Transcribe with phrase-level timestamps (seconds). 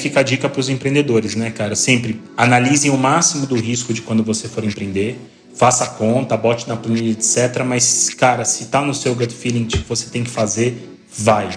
[0.00, 1.76] Fica a dica para os empreendedores, né, cara?
[1.76, 5.18] Sempre analisem o máximo do risco de quando você for empreender.
[5.54, 7.62] Faça a conta, bote na planilha, etc.
[7.66, 11.50] Mas, cara, se tá no seu gut feeling que você tem que fazer, vai.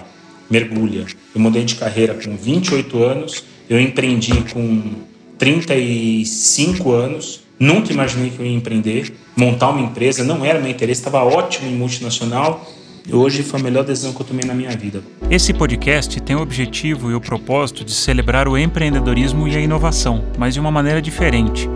[0.50, 1.06] Mergulha.
[1.34, 3.44] Eu mudei de carreira com 28 anos.
[3.68, 4.92] Eu empreendi com
[5.38, 7.40] 35 anos.
[7.58, 10.22] Nunca imaginei que eu ia empreender, montar uma empresa.
[10.22, 12.68] Não era meu interesse, estava ótimo em multinacional
[13.12, 15.02] Hoje foi a melhor decisão que eu tomei na minha vida.
[15.30, 20.24] Esse podcast tem o objetivo e o propósito de celebrar o empreendedorismo e a inovação,
[20.38, 21.68] mas de uma maneira diferente.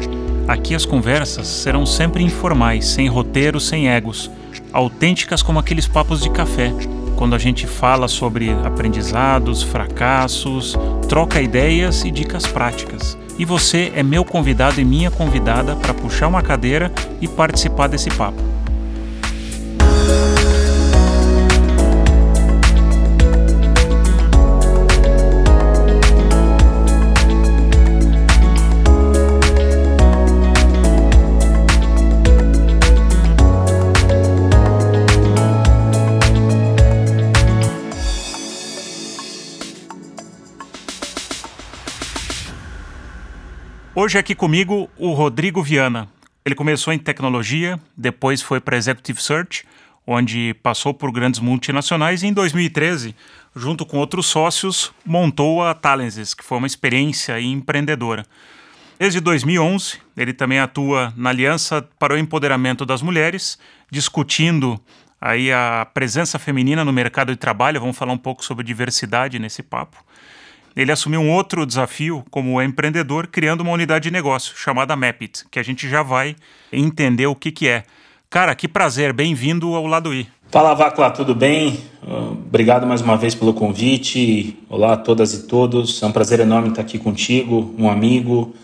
[0.47, 4.31] Aqui as conversas serão sempre informais, sem roteiro, sem egos,
[4.73, 6.73] autênticas como aqueles papos de café,
[7.15, 10.75] quando a gente fala sobre aprendizados, fracassos,
[11.09, 13.19] troca ideias e dicas práticas.
[13.39, 16.91] E você é meu convidado e minha convidada para puxar uma cadeira
[17.21, 18.58] e participar desse papo.
[44.01, 46.09] Hoje aqui comigo o Rodrigo Viana.
[46.45, 49.65] Ele começou em tecnologia, depois foi para Executive Search,
[50.07, 53.13] onde passou por grandes multinacionais e em 2013,
[53.57, 58.25] junto com outros sócios, montou a Talenses, que foi uma experiência empreendedora.
[59.01, 63.59] Desde 2011, ele também atua na Aliança para o Empoderamento das Mulheres,
[63.91, 64.81] discutindo
[65.21, 67.81] aí a presença feminina no mercado de trabalho.
[67.81, 69.99] Vamos falar um pouco sobre diversidade nesse papo
[70.79, 75.59] ele assumiu um outro desafio como empreendedor, criando uma unidade de negócio chamada Mapit, que
[75.59, 76.37] a gente já vai
[76.73, 77.83] entender o que, que é.
[78.31, 80.29] Cara, que prazer, bem-vindo ao Lado I.
[80.53, 81.81] Fala, Vacla, tudo bem?
[82.47, 84.57] Obrigado mais uma vez pelo convite.
[84.69, 86.01] Olá a todas e todos.
[86.01, 88.55] É um prazer enorme estar aqui contigo, um amigo.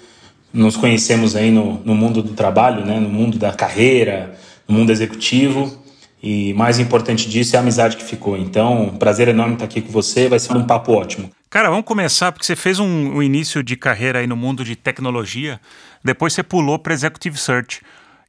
[0.52, 3.00] Nos conhecemos aí no, no mundo do trabalho, né?
[3.00, 4.36] no mundo da carreira,
[4.68, 5.82] no mundo executivo.
[6.22, 8.36] E mais importante disso é a amizade que ficou.
[8.38, 10.28] Então, prazer enorme estar aqui com você.
[10.28, 11.28] Vai ser um papo ótimo.
[11.54, 14.74] Cara, vamos começar, porque você fez um, um início de carreira aí no mundo de
[14.74, 15.60] tecnologia,
[16.02, 17.80] depois você pulou para Executive Search.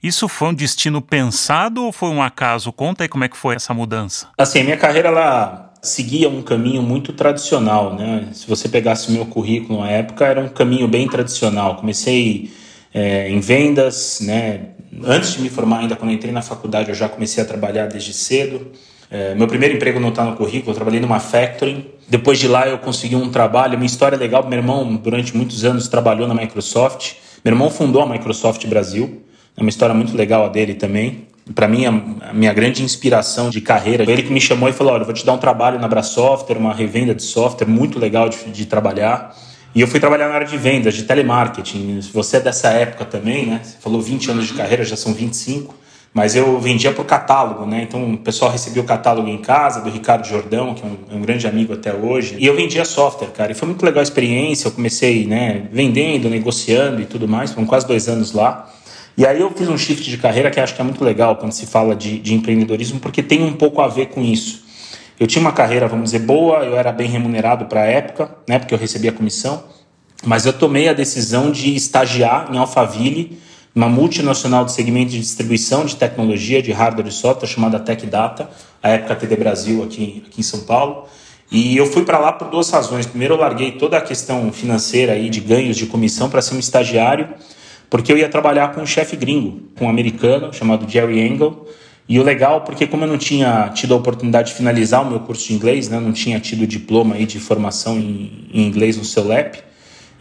[0.03, 2.71] Isso foi um destino pensado ou foi um acaso?
[2.71, 4.27] Conta aí como é que foi essa mudança.
[4.37, 8.29] Assim, a minha carreira ela seguia um caminho muito tradicional, né?
[8.31, 11.77] Se você pegasse o meu currículo na época, era um caminho bem tradicional.
[11.77, 12.53] Comecei
[12.93, 14.67] é, em vendas, né?
[15.03, 18.13] Antes de me formar, ainda quando entrei na faculdade, eu já comecei a trabalhar desde
[18.13, 18.71] cedo.
[19.09, 21.93] É, meu primeiro emprego não está no currículo, eu trabalhei numa factory.
[22.07, 24.47] Depois de lá eu consegui um trabalho, uma história legal.
[24.47, 27.13] Meu irmão, durante muitos anos, trabalhou na Microsoft.
[27.43, 29.21] Meu irmão fundou a Microsoft Brasil.
[29.55, 31.27] É uma história muito legal a dele também.
[31.53, 35.03] Para mim, a minha grande inspiração de carreira, ele que me chamou e falou: Olha,
[35.03, 38.65] vou te dar um trabalho na Brasoftware, uma revenda de software muito legal de, de
[38.65, 39.35] trabalhar.
[39.75, 41.99] E eu fui trabalhar na área de vendas, de telemarketing.
[42.13, 43.61] Você é dessa época também, né?
[43.63, 45.75] Você falou 20 anos de carreira, já são 25
[46.15, 47.83] mas eu vendia por catálogo, né?
[47.83, 51.15] Então o pessoal recebia o catálogo em casa do Ricardo Jordão, que é um, é
[51.17, 53.51] um, grande amigo até hoje, e eu vendia software, cara.
[53.51, 54.69] E foi muito legal a experiência.
[54.69, 57.51] Eu comecei, né, vendendo, negociando e tudo mais.
[57.51, 58.73] Foram quase dois anos lá.
[59.17, 61.51] E aí eu fiz um shift de carreira que acho que é muito legal quando
[61.51, 64.63] se fala de, de empreendedorismo, porque tem um pouco a ver com isso.
[65.19, 68.57] Eu tinha uma carreira, vamos dizer, boa, eu era bem remunerado para a época, né,
[68.57, 69.65] porque eu recebia comissão,
[70.25, 73.37] mas eu tomei a decisão de estagiar em Alphaville
[73.75, 78.49] uma multinacional do segmento de distribuição de tecnologia, de hardware e software, chamada Tech Data,
[78.81, 81.05] a época TD Brasil aqui, aqui em São Paulo.
[81.51, 83.05] E eu fui para lá por duas razões.
[83.05, 86.59] Primeiro, eu larguei toda a questão financeira aí de ganhos de comissão para ser um
[86.59, 87.27] estagiário,
[87.89, 91.67] porque eu ia trabalhar com um chefe gringo, com um americano chamado Jerry Engel.
[92.07, 95.19] E o legal, porque como eu não tinha tido a oportunidade de finalizar o meu
[95.19, 99.03] curso de inglês, né, não tinha tido diploma aí de formação em, em inglês no
[99.03, 99.57] CELEP,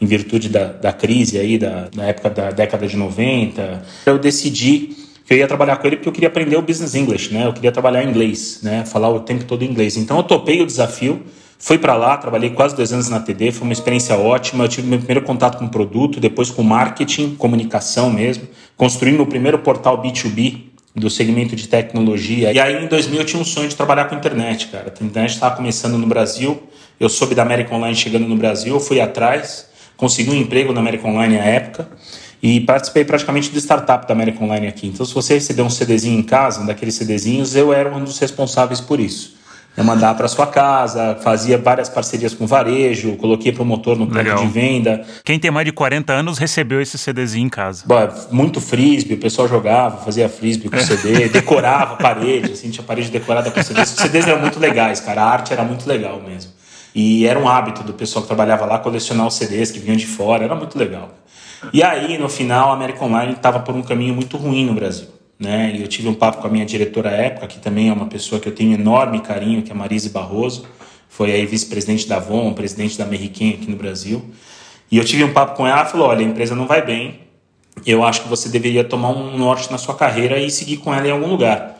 [0.04, 4.96] em virtude da, da crise aí, da, da época da década de 90, eu decidi
[5.24, 7.46] que eu ia trabalhar com ele porque eu queria aprender o business English, né?
[7.46, 8.84] Eu queria trabalhar inglês, né?
[8.84, 9.96] Falar o tempo todo inglês.
[9.96, 11.22] Então eu topei o desafio,
[11.58, 14.64] fui para lá, trabalhei quase dois anos na TD, foi uma experiência ótima.
[14.64, 18.46] Eu tive meu primeiro contato com o produto, depois com marketing, comunicação mesmo.
[18.76, 22.52] Construí meu primeiro portal B2B do segmento de tecnologia.
[22.52, 24.92] E aí em 2000 eu tinha um sonho de trabalhar com internet, cara.
[25.00, 26.62] A internet estava começando no Brasil.
[27.00, 30.80] Eu soube da América Online chegando no Brasil, eu fui atrás consegui um emprego na
[30.80, 31.88] América Online à época
[32.42, 34.86] e participei praticamente do startup da América Online aqui.
[34.86, 38.18] Então, se você receber um CDzinho em casa, um daqueles CDzinhos, eu era um dos
[38.18, 39.34] responsáveis por isso.
[39.76, 44.46] Eu mandava para sua casa, fazia várias parcerias com varejo, coloquei promotor no ponto de
[44.46, 45.04] venda.
[45.24, 47.82] Quem tem mais de 40 anos recebeu esse CDzinho em casa.
[47.84, 52.84] Bom, muito frisbee, o pessoal jogava, fazia frisbee com CD, decorava a parede, assim, tinha
[52.84, 53.90] parede decorada com CDs.
[53.90, 56.52] Os CDs eram muito legais, cara, a arte era muito legal mesmo.
[56.94, 60.06] E era um hábito do pessoal que trabalhava lá colecionar os CDs que vinham de
[60.06, 61.10] fora, era muito legal.
[61.72, 65.08] E aí, no final, a American Online estava por um caminho muito ruim no Brasil.
[65.38, 65.72] Né?
[65.74, 68.06] E eu tive um papo com a minha diretora à época, que também é uma
[68.06, 70.66] pessoa que eu tenho enorme carinho, que é a Marise Barroso.
[71.08, 74.24] Foi aí vice-presidente da Avon, presidente da American aqui no Brasil.
[74.90, 77.20] E eu tive um papo com ela, ela falou, olha, a empresa não vai bem,
[77.84, 81.06] eu acho que você deveria tomar um norte na sua carreira e seguir com ela
[81.06, 81.73] em algum lugar.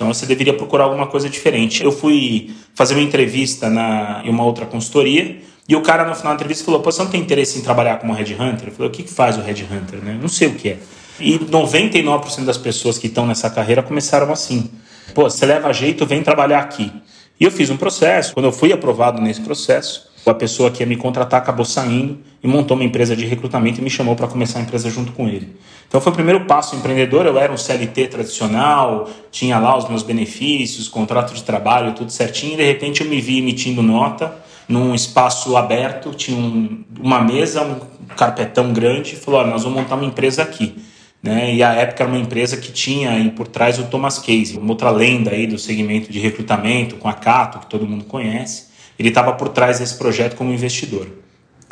[0.00, 1.84] Então você deveria procurar alguma coisa diferente.
[1.84, 6.32] Eu fui fazer uma entrevista na, em uma outra consultoria e o cara no final
[6.32, 8.68] da entrevista falou: Pô, você não tem interesse em trabalhar como Headhunter?
[8.68, 10.02] Eu falei: O que, que faz o Headhunter?
[10.02, 10.18] Né?
[10.18, 10.78] Não sei o que é.
[11.20, 14.70] E 99% das pessoas que estão nessa carreira começaram assim:
[15.14, 16.90] Pô, você leva jeito, vem trabalhar aqui.
[17.38, 18.32] E eu fiz um processo.
[18.32, 22.48] Quando eu fui aprovado nesse processo, a pessoa que ia me contratar acabou saindo e
[22.48, 25.56] montou uma empresa de recrutamento e me chamou para começar a empresa junto com ele.
[25.88, 27.26] Então foi o primeiro passo empreendedor.
[27.26, 32.54] Eu era um CLT tradicional, tinha lá os meus benefícios, contrato de trabalho, tudo certinho.
[32.54, 34.34] E de repente eu me vi emitindo nota
[34.68, 37.80] num espaço aberto, tinha um, uma mesa, um
[38.14, 40.76] carpetão grande, e falou: nós vamos montar uma empresa aqui.
[41.22, 41.54] Né?
[41.54, 44.70] E a época era uma empresa que tinha aí por trás o Thomas Case, uma
[44.70, 48.69] outra lenda aí do segmento de recrutamento com a Cato, que todo mundo conhece
[49.00, 51.06] ele estava por trás desse projeto como investidor.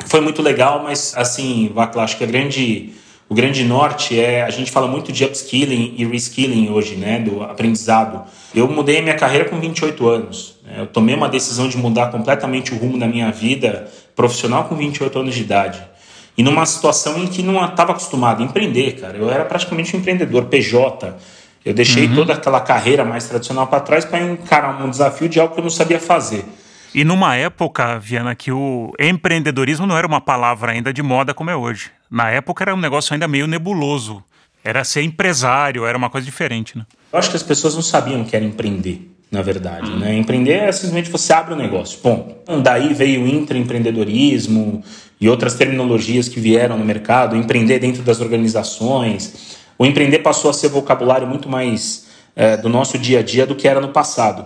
[0.07, 2.89] Foi muito legal, mas assim, Vacla, acho que a grande,
[3.29, 7.43] o grande norte é a gente fala muito de upskilling e reskilling hoje, né, do
[7.43, 8.23] aprendizado.
[8.55, 10.55] Eu mudei a minha carreira com 28 anos.
[10.65, 10.77] Né?
[10.79, 15.19] Eu tomei uma decisão de mudar completamente o rumo da minha vida profissional com 28
[15.19, 15.83] anos de idade.
[16.35, 19.15] E numa situação em que não estava acostumado a empreender, cara.
[19.15, 21.15] Eu era praticamente um empreendedor, PJ.
[21.63, 22.15] Eu deixei uhum.
[22.15, 25.63] toda aquela carreira mais tradicional para trás para encarar um desafio de algo que eu
[25.63, 26.43] não sabia fazer.
[26.93, 31.49] E numa época, Viana, que o empreendedorismo não era uma palavra ainda de moda como
[31.49, 31.91] é hoje.
[32.09, 34.23] Na época era um negócio ainda meio nebuloso.
[34.63, 36.85] Era ser empresário, era uma coisa diferente, né?
[37.13, 39.89] Eu acho que as pessoas não sabiam que era empreender, na verdade.
[39.91, 40.17] Né?
[40.17, 42.35] Empreender é simplesmente você abre o um negócio, ponto.
[42.43, 44.83] Então, daí veio o intraempreendedorismo
[45.21, 49.57] e outras terminologias que vieram no mercado, empreender dentro das organizações.
[49.77, 53.55] O empreender passou a ser vocabulário muito mais é, do nosso dia a dia do
[53.55, 54.45] que era no passado.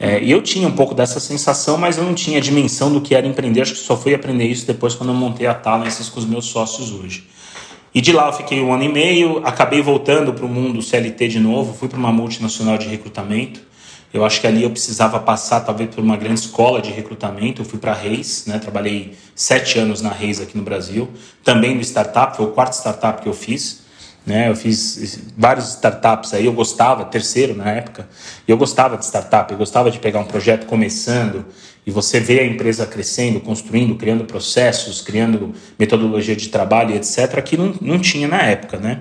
[0.00, 3.26] É, eu tinha um pouco dessa sensação, mas eu não tinha dimensão do que era
[3.26, 3.62] empreender.
[3.62, 6.46] Acho que só fui aprender isso depois quando eu montei a Talences com os meus
[6.46, 7.28] sócios hoje.
[7.94, 11.28] E de lá eu fiquei um ano e meio, acabei voltando para o mundo CLT
[11.28, 13.60] de novo, fui para uma multinacional de recrutamento.
[14.14, 17.62] Eu acho que ali eu precisava passar talvez por uma grande escola de recrutamento.
[17.62, 18.58] Eu fui para a Reis, né?
[18.58, 21.08] trabalhei sete anos na Reis aqui no Brasil,
[21.42, 23.87] também no startup, foi o quarto startup que eu fiz.
[24.28, 24.50] Né?
[24.50, 28.06] Eu fiz vários startups aí, eu gostava, terceiro na época,
[28.46, 31.46] eu gostava de startup, eu gostava de pegar um projeto começando
[31.86, 37.56] e você ver a empresa crescendo, construindo, criando processos, criando metodologia de trabalho, etc., que
[37.56, 38.76] não, não tinha na época.
[38.76, 39.00] Né?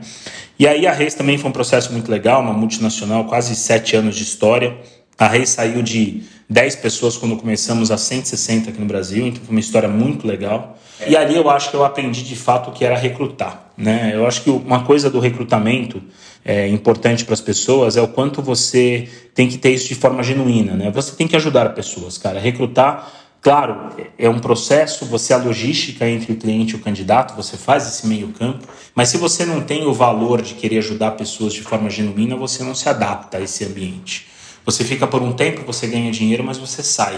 [0.57, 4.15] E aí a Reis também foi um processo muito legal, uma multinacional, quase sete anos
[4.15, 4.77] de história.
[5.17, 9.51] A Reis saiu de 10 pessoas quando começamos a 160 aqui no Brasil, então foi
[9.51, 10.77] uma história muito legal.
[11.05, 13.71] E ali eu acho que eu aprendi de fato o que era recrutar.
[13.77, 14.11] Né?
[14.13, 16.01] Eu acho que uma coisa do recrutamento
[16.43, 20.23] é, importante para as pessoas é o quanto você tem que ter isso de forma
[20.23, 20.73] genuína.
[20.73, 20.89] Né?
[20.91, 22.39] Você tem que ajudar pessoas, cara.
[22.39, 23.11] Recrutar,
[23.41, 27.85] claro, é um processo, você a logística entre o cliente e o candidato, você faz
[27.85, 28.65] esse meio campo,
[28.95, 32.63] mas se você não tem o valor de querer ajudar pessoas de forma genuína, você
[32.63, 34.36] não se adapta a esse ambiente.
[34.67, 37.17] Você fica por um tempo, você ganha dinheiro, mas você sai.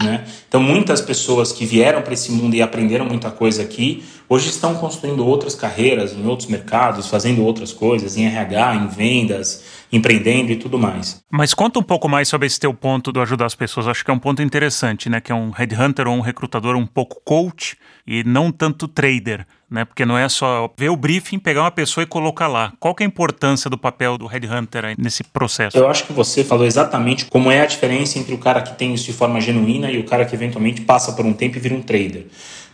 [0.00, 0.24] Né?
[0.48, 4.76] Então, muitas pessoas que vieram para esse mundo e aprenderam muita coisa aqui, hoje estão
[4.76, 10.56] construindo outras carreiras em outros mercados, fazendo outras coisas, em RH, em vendas, empreendendo e
[10.56, 11.20] tudo mais.
[11.28, 13.88] Mas conta um pouco mais sobre esse teu ponto do ajudar as pessoas.
[13.88, 15.20] Acho que é um ponto interessante, né?
[15.20, 19.44] Que é um headhunter ou um recrutador um pouco coach e não tanto trader
[19.74, 19.84] né?
[19.84, 22.72] Porque não é só ver o briefing, pegar uma pessoa e colocar lá.
[22.78, 25.76] Qual que é a importância do papel do headhunter nesse processo?
[25.76, 28.94] Eu acho que você falou exatamente como é a diferença entre o cara que tem
[28.94, 31.74] isso de forma genuína e o cara que eventualmente passa por um tempo e vira
[31.74, 32.26] um trader.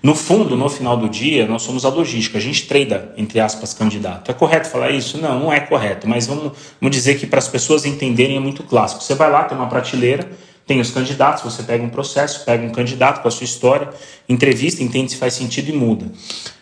[0.02, 3.74] No fundo, no final do dia, nós somos a logística, a gente trada, entre aspas,
[3.74, 4.30] candidato.
[4.30, 5.18] É correto falar isso?
[5.18, 8.62] Não, não é correto, mas vamos, vamos dizer que para as pessoas entenderem é muito
[8.62, 9.02] clássico.
[9.02, 10.30] Você vai lá, tem uma prateleira,
[10.66, 13.90] tem os candidatos, você pega um processo, pega um candidato com a sua história,
[14.26, 16.06] entrevista, entende se faz sentido e muda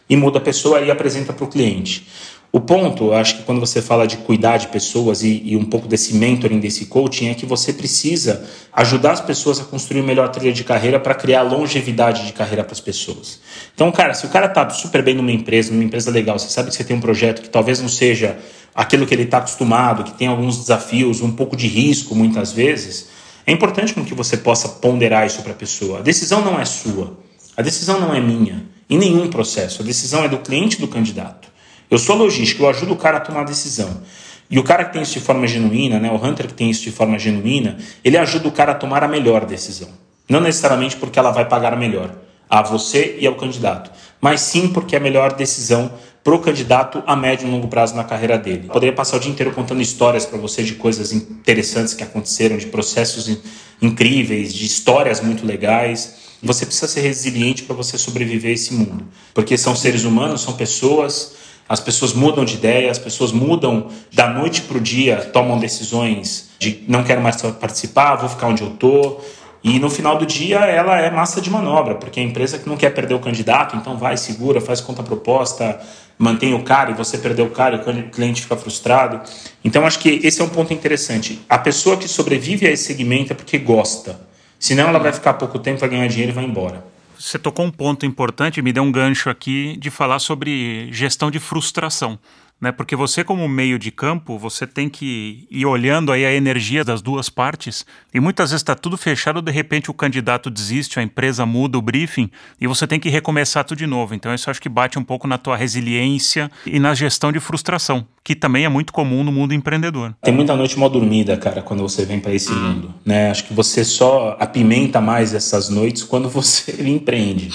[0.08, 2.06] e muda a pessoa e apresenta para o cliente.
[2.50, 5.86] O ponto, acho que quando você fala de cuidar de pessoas e, e, um pouco
[5.86, 10.50] desse mentoring, desse coaching, é que você precisa ajudar as pessoas a construir melhor trilha
[10.50, 13.38] de carreira para criar longevidade de carreira para as pessoas.
[13.74, 16.70] Então, cara, se o cara está super bem numa empresa, numa empresa legal, você sabe
[16.70, 18.38] que você tem um projeto que talvez não seja
[18.74, 23.10] aquilo que ele está acostumado, que tem alguns desafios, um pouco de risco muitas vezes,
[23.46, 25.98] é importante que você possa ponderar isso para a pessoa.
[25.98, 27.18] A decisão não é sua,
[27.54, 29.82] a decisão não é minha em nenhum processo.
[29.82, 31.48] A decisão é do cliente do candidato.
[31.90, 34.02] Eu sou logístico, eu ajudo o cara a tomar a decisão.
[34.50, 36.82] E o cara que tem isso de forma genuína, né, o hunter que tem isso
[36.82, 39.88] de forma genuína, ele ajuda o cara a tomar a melhor decisão.
[40.28, 42.14] Não necessariamente porque ela vai pagar melhor
[42.48, 43.90] a você e ao candidato,
[44.20, 45.92] mas sim porque é a melhor decisão
[46.24, 48.64] para o candidato a médio e longo prazo na carreira dele.
[48.66, 52.56] Eu poderia passar o dia inteiro contando histórias para você de coisas interessantes que aconteceram,
[52.56, 53.38] de processos
[53.80, 56.27] incríveis, de histórias muito legais.
[56.42, 59.04] Você precisa ser resiliente para você sobreviver a esse mundo,
[59.34, 61.36] porque são seres humanos, são pessoas.
[61.68, 66.48] As pessoas mudam de ideia, as pessoas mudam da noite para o dia, tomam decisões
[66.58, 69.22] de não quero mais participar, vou ficar onde eu estou.
[69.62, 72.76] E no final do dia ela é massa de manobra, porque a empresa que não
[72.76, 75.78] quer perder o candidato, então vai, segura, faz conta proposta,
[76.16, 79.20] mantém o cara e você perdeu o cara e o cliente fica frustrado.
[79.64, 81.40] Então acho que esse é um ponto interessante.
[81.48, 84.27] A pessoa que sobrevive a esse segmento é porque gosta.
[84.58, 86.84] Senão ela vai ficar pouco tempo, vai ganhar dinheiro e vai embora.
[87.18, 91.38] Você tocou um ponto importante, me deu um gancho aqui de falar sobre gestão de
[91.38, 92.18] frustração
[92.60, 92.72] né?
[92.72, 97.00] Porque você como meio de campo, você tem que ir olhando aí a energia das
[97.00, 101.46] duas partes e muitas vezes está tudo fechado, de repente o candidato desiste, a empresa
[101.46, 104.14] muda o briefing e você tem que recomeçar tudo de novo.
[104.14, 108.06] Então isso acho que bate um pouco na tua resiliência e na gestão de frustração,
[108.24, 110.14] que também é muito comum no mundo empreendedor.
[110.22, 113.30] Tem muita noite mal dormida, cara, quando você vem para esse mundo, né?
[113.30, 117.50] Acho que você só apimenta mais essas noites quando você empreende.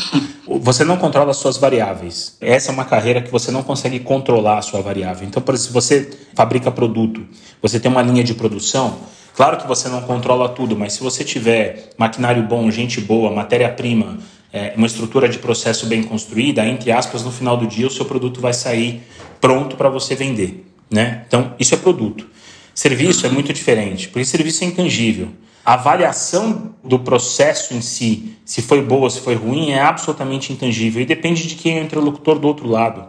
[0.45, 2.35] Você não controla as suas variáveis.
[2.41, 5.25] Essa é uma carreira que você não consegue controlar a sua variável.
[5.25, 7.25] Então, se você fabrica produto,
[7.62, 8.97] você tem uma linha de produção,
[9.33, 14.17] claro que você não controla tudo, mas se você tiver maquinário bom, gente boa, matéria-prima,
[14.51, 18.03] é, uma estrutura de processo bem construída, entre aspas, no final do dia o seu
[18.03, 19.01] produto vai sair
[19.39, 20.65] pronto para você vender.
[20.91, 21.23] Né?
[21.25, 22.27] Então, isso é produto.
[22.75, 25.29] Serviço é muito diferente, porque serviço é intangível.
[25.65, 31.01] A avaliação do processo em si, se foi boa, se foi ruim, é absolutamente intangível
[31.01, 33.05] e depende de quem é o interlocutor do outro lado.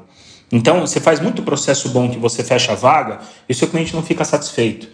[0.53, 3.19] Então, você faz muito processo bom que você fecha a vaga
[3.49, 4.87] e o seu cliente não fica satisfeito.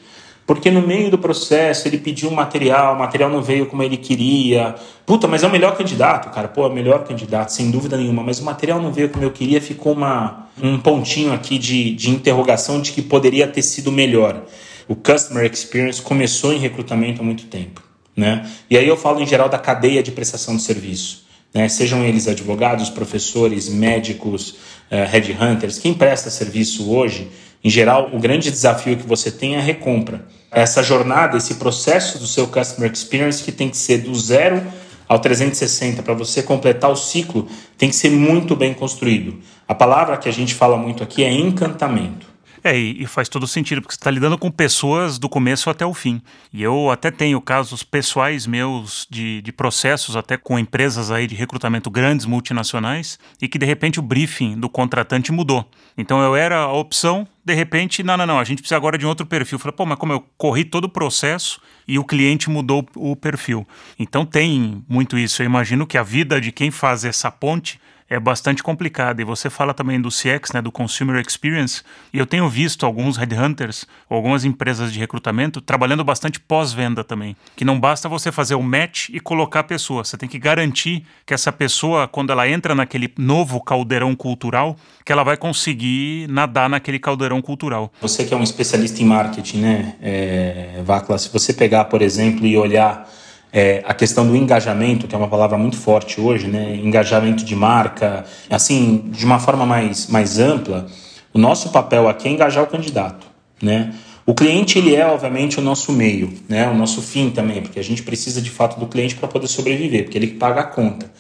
[0.47, 4.75] Porque no meio do processo ele pediu material, o material não veio como ele queria.
[5.05, 6.49] Puta, mas é o melhor candidato, cara.
[6.49, 8.23] Pô, é o melhor candidato, sem dúvida nenhuma.
[8.23, 12.11] Mas o material não veio como eu queria, ficou uma, um pontinho aqui de, de
[12.11, 14.43] interrogação de que poderia ter sido melhor
[14.91, 17.81] o customer experience começou em recrutamento há muito tempo.
[18.17, 18.45] Né?
[18.69, 21.27] E aí eu falo em geral da cadeia de prestação de serviço.
[21.55, 21.69] Né?
[21.69, 24.57] Sejam eles advogados, professores, médicos,
[24.91, 27.31] uh, headhunters, quem presta serviço hoje,
[27.63, 30.27] em geral, o grande desafio que você tem é a recompra.
[30.51, 34.61] Essa jornada, esse processo do seu customer experience que tem que ser do zero
[35.09, 37.47] ao 360 para você completar o ciclo,
[37.79, 39.39] tem que ser muito bem construído.
[39.69, 42.30] A palavra que a gente fala muito aqui é encantamento.
[42.63, 45.95] É, e, faz todo sentido, porque você está lidando com pessoas do começo até o
[45.95, 46.21] fim.
[46.53, 51.35] E eu até tenho casos pessoais meus de, de processos, até com empresas aí de
[51.35, 55.69] recrutamento grandes, multinacionais, e que de repente o briefing do contratante mudou.
[55.97, 59.07] Então eu era a opção, de repente, não, não, não, a gente precisa agora de
[59.07, 59.59] um outro perfil.
[59.59, 63.67] Falei, pô, mas como eu corri todo o processo e o cliente mudou o perfil.
[63.99, 65.43] Então tem muito isso.
[65.43, 69.21] Eu imagino que a vida de quem faz essa ponte é bastante complicado.
[69.21, 73.17] E você fala também do CX, né, do Consumer Experience, e eu tenho visto alguns
[73.17, 77.37] headhunters, algumas empresas de recrutamento trabalhando bastante pós-venda também.
[77.55, 81.07] Que não basta você fazer o match e colocar a pessoa, você tem que garantir
[81.25, 86.69] que essa pessoa, quando ela entra naquele novo caldeirão cultural, que ela vai conseguir nadar
[86.69, 87.93] naquele caldeirão cultural.
[88.01, 92.45] Você que é um especialista em marketing, né, é, Vacla, se você pegar, por exemplo,
[92.45, 93.09] e olhar
[93.53, 96.77] é, a questão do engajamento, que é uma palavra muito forte hoje, né?
[96.77, 100.87] engajamento de marca, assim, de uma forma mais, mais ampla,
[101.33, 103.27] o nosso papel aqui é engajar o candidato.
[103.61, 103.93] Né?
[104.25, 106.69] O cliente, ele é, obviamente, o nosso meio, né?
[106.69, 110.05] o nosso fim também, porque a gente precisa, de fato, do cliente para poder sobreviver,
[110.05, 111.11] porque ele paga a conta.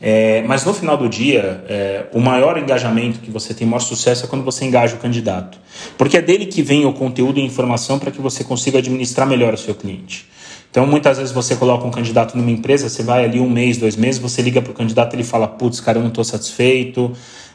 [0.00, 3.80] É, mas no final do dia, é, o maior engajamento que você tem, o maior
[3.80, 5.58] sucesso é quando você engaja o candidato.
[5.96, 9.26] Porque é dele que vem o conteúdo e a informação para que você consiga administrar
[9.26, 10.28] melhor o seu cliente.
[10.76, 13.96] Então, muitas vezes você coloca um candidato numa empresa, você vai ali um mês, dois
[13.96, 17.12] meses, você liga para o candidato ele fala: putz, cara, eu não estou satisfeito,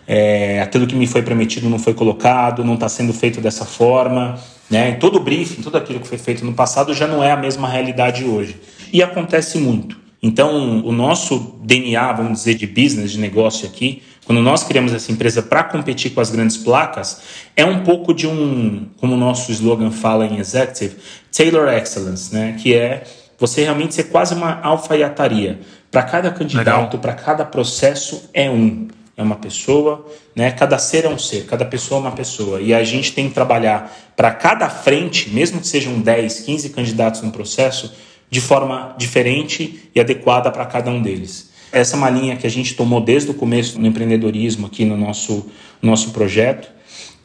[0.07, 4.39] é, aquilo que me foi prometido não foi colocado, não está sendo feito dessa forma.
[4.71, 4.93] Né?
[4.93, 7.69] Todo o briefing, tudo aquilo que foi feito no passado já não é a mesma
[7.69, 8.59] realidade hoje.
[8.91, 9.99] E acontece muito.
[10.23, 14.01] Então, o nosso DNA, vamos dizer, de business, de negócio aqui,
[14.31, 17.21] quando nós criamos essa empresa para competir com as grandes placas,
[17.53, 20.95] é um pouco de um, como o nosso slogan fala em executive,
[21.35, 22.55] Tailor Excellence, né?
[22.57, 23.03] que é
[23.37, 25.59] você realmente ser quase uma alfaiataria.
[25.91, 28.87] Para cada candidato, para cada processo, é um.
[29.17, 30.49] É uma pessoa, né?
[30.51, 32.61] cada ser é um ser, cada pessoa é uma pessoa.
[32.61, 37.21] E a gente tem que trabalhar para cada frente, mesmo que sejam 10, 15 candidatos
[37.21, 37.93] no processo,
[38.29, 41.50] de forma diferente e adequada para cada um deles.
[41.71, 44.97] Essa é uma linha que a gente tomou desde o começo no empreendedorismo aqui no
[44.97, 45.45] nosso,
[45.81, 46.69] nosso projeto.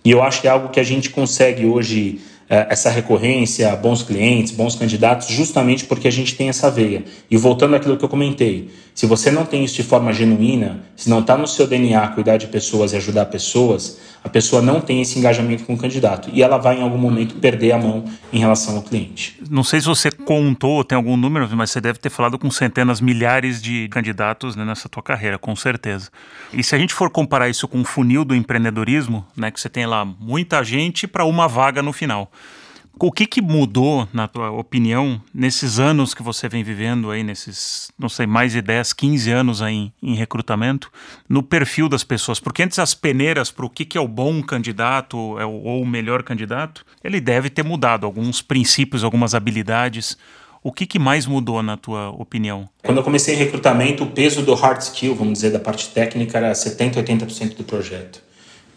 [0.04, 4.52] E eu acho que é algo que a gente consegue hoje essa recorrência, bons clientes,
[4.52, 7.04] bons candidatos, justamente porque a gente tem essa veia.
[7.30, 11.10] E voltando àquilo que eu comentei, se você não tem isso de forma genuína, se
[11.10, 15.02] não está no seu DNA cuidar de pessoas e ajudar pessoas, a pessoa não tem
[15.02, 18.38] esse engajamento com o candidato e ela vai em algum momento perder a mão em
[18.38, 19.38] relação ao cliente.
[19.48, 23.00] Não sei se você contou, tem algum número, mas você deve ter falado com centenas,
[23.00, 26.10] milhares de candidatos né, nessa tua carreira, com certeza.
[26.52, 29.68] E se a gente for comparar isso com o funil do empreendedorismo, né, que você
[29.68, 32.32] tem lá muita gente para uma vaga no final.
[32.98, 37.90] O que, que mudou, na tua opinião, nesses anos que você vem vivendo aí, nesses,
[37.98, 40.90] não sei, mais de 10, 15 anos aí em, em recrutamento,
[41.28, 42.40] no perfil das pessoas?
[42.40, 45.82] Porque antes as peneiras para o que, que é o bom candidato é o, ou
[45.82, 50.16] o melhor candidato, ele deve ter mudado alguns princípios, algumas habilidades.
[50.62, 52.66] O que, que mais mudou, na tua opinião?
[52.82, 56.50] Quando eu comecei recrutamento, o peso do hard skill, vamos dizer, da parte técnica, era
[56.50, 58.25] 70%, 80% do projeto.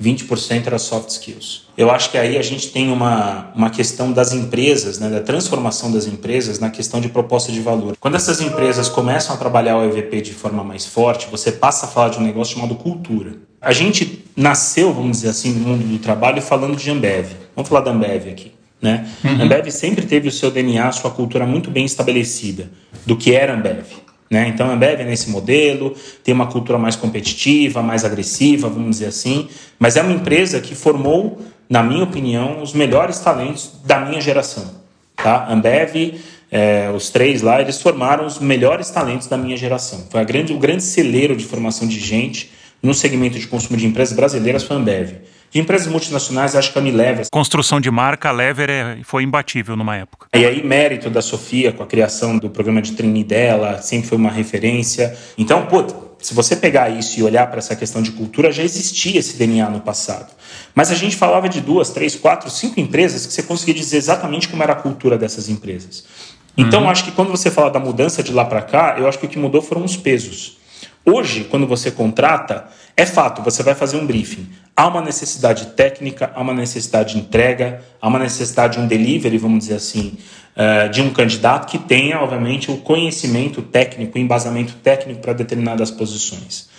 [0.02, 1.64] 20% era soft skills.
[1.78, 5.92] Eu acho que aí a gente tem uma, uma questão das empresas, né, da transformação
[5.92, 7.98] das empresas na questão de proposta de valor.
[8.00, 11.90] Quando essas empresas começam a trabalhar o EVP de forma mais forte, você passa a
[11.90, 13.34] falar de um negócio chamado cultura.
[13.62, 17.28] A gente nasceu, vamos dizer assim, no mundo do trabalho falando de Ambev.
[17.54, 18.54] Vamos falar da Ambev aqui.
[18.82, 19.10] Né?
[19.24, 19.42] Uhum.
[19.42, 22.72] Ambev sempre teve o seu DNA, sua cultura muito bem estabelecida
[23.06, 23.86] do que era Ambev.
[24.30, 24.48] Né?
[24.48, 29.08] Então a Ambev é nesse modelo, tem uma cultura mais competitiva, mais agressiva, vamos dizer
[29.08, 34.22] assim, mas é uma empresa que formou, na minha opinião, os melhores talentos da minha
[34.22, 34.70] geração.
[35.16, 35.48] Tá?
[35.50, 36.22] Ambev,
[36.52, 40.06] é, os três lá, eles formaram os melhores talentos da minha geração.
[40.10, 43.86] Foi a grande, o grande celeiro de formação de gente no segmento de consumo de
[43.86, 45.14] empresas brasileiras foi a Ambev.
[45.54, 47.26] Empresas multinacionais, acho que a Unilever.
[47.32, 50.28] Construção de marca, a Lever é, foi imbatível numa época.
[50.34, 54.18] E aí, mérito da Sofia com a criação do programa de treine dela, sempre foi
[54.18, 55.18] uma referência.
[55.38, 55.68] Então,
[56.20, 59.70] se você pegar isso e olhar para essa questão de cultura, já existia esse DNA
[59.70, 60.32] no passado.
[60.76, 64.48] Mas a gente falava de duas, três, quatro, cinco empresas que você conseguia dizer exatamente
[64.48, 66.06] como era a cultura dessas empresas.
[66.56, 66.90] Então, uhum.
[66.90, 69.30] acho que quando você fala da mudança de lá para cá, eu acho que o
[69.30, 70.58] que mudou foram os pesos.
[71.06, 74.48] Hoje, quando você contrata, é fato, você vai fazer um briefing.
[74.80, 79.38] Há uma necessidade técnica, há uma necessidade de entrega, há uma necessidade de um delivery,
[79.38, 80.14] vamos dizer assim,
[80.56, 85.92] eh, de um candidato que tenha, obviamente, o conhecimento técnico, o embasamento técnico para determinadas
[85.92, 86.70] posições.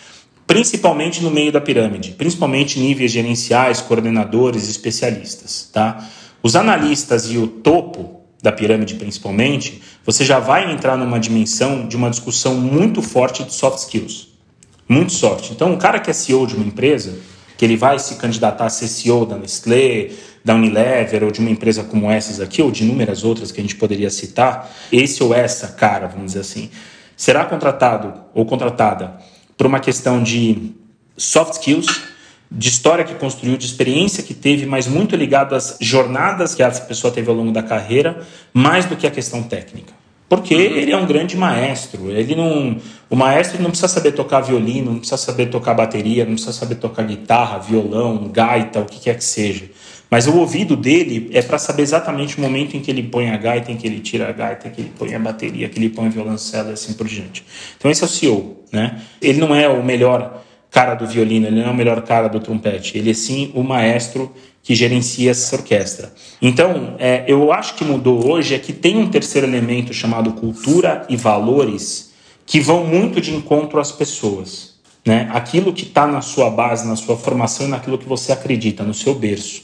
[0.47, 5.69] Principalmente no meio da pirâmide, principalmente níveis gerenciais, coordenadores, especialistas.
[5.71, 6.03] Tá?
[6.43, 11.97] Os analistas e o topo da pirâmide, principalmente, você já vai entrar numa dimensão de
[11.97, 14.31] uma discussão muito forte de soft skills
[14.91, 15.53] muito sorte.
[15.53, 17.17] Então, um cara que é CEO de uma empresa,
[17.61, 21.51] que ele vai se candidatar a ser CEO da Nestlé, da Unilever ou de uma
[21.51, 25.35] empresa como essas aqui, ou de inúmeras outras que a gente poderia citar, esse ou
[25.35, 26.71] essa cara, vamos dizer assim,
[27.15, 29.19] será contratado ou contratada
[29.59, 30.73] por uma questão de
[31.19, 32.01] soft skills,
[32.51, 36.81] de história que construiu, de experiência que teve, mas muito ligado às jornadas que essa
[36.81, 40.00] pessoa teve ao longo da carreira, mais do que a questão técnica.
[40.31, 42.09] Porque ele é um grande maestro.
[42.09, 42.77] Ele não,
[43.11, 46.77] o maestro não precisa saber tocar violino, não precisa saber tocar bateria, não precisa saber
[46.77, 49.65] tocar guitarra, violão, gaita, o que quer que seja.
[50.09, 53.37] Mas o ouvido dele é para saber exatamente o momento em que ele põe a
[53.37, 55.89] gaita, em que ele tira a gaita, em que ele põe a bateria, que ele
[55.89, 57.45] põe o violoncelo e assim por diante.
[57.77, 59.03] Então esse é o CEO, né?
[59.21, 62.41] Ele não é o melhor cara do violino, ele não é o melhor cara do
[62.41, 62.97] trompete.
[62.97, 66.13] Ele é sim o maestro que gerencia essa orquestra.
[66.41, 71.07] Então, é, eu acho que mudou hoje é que tem um terceiro elemento chamado cultura
[71.09, 72.13] e valores
[72.47, 74.75] que vão muito de encontro às pessoas.
[75.05, 75.29] Né?
[75.33, 78.93] Aquilo que está na sua base, na sua formação e naquilo que você acredita, no
[78.93, 79.63] seu berço.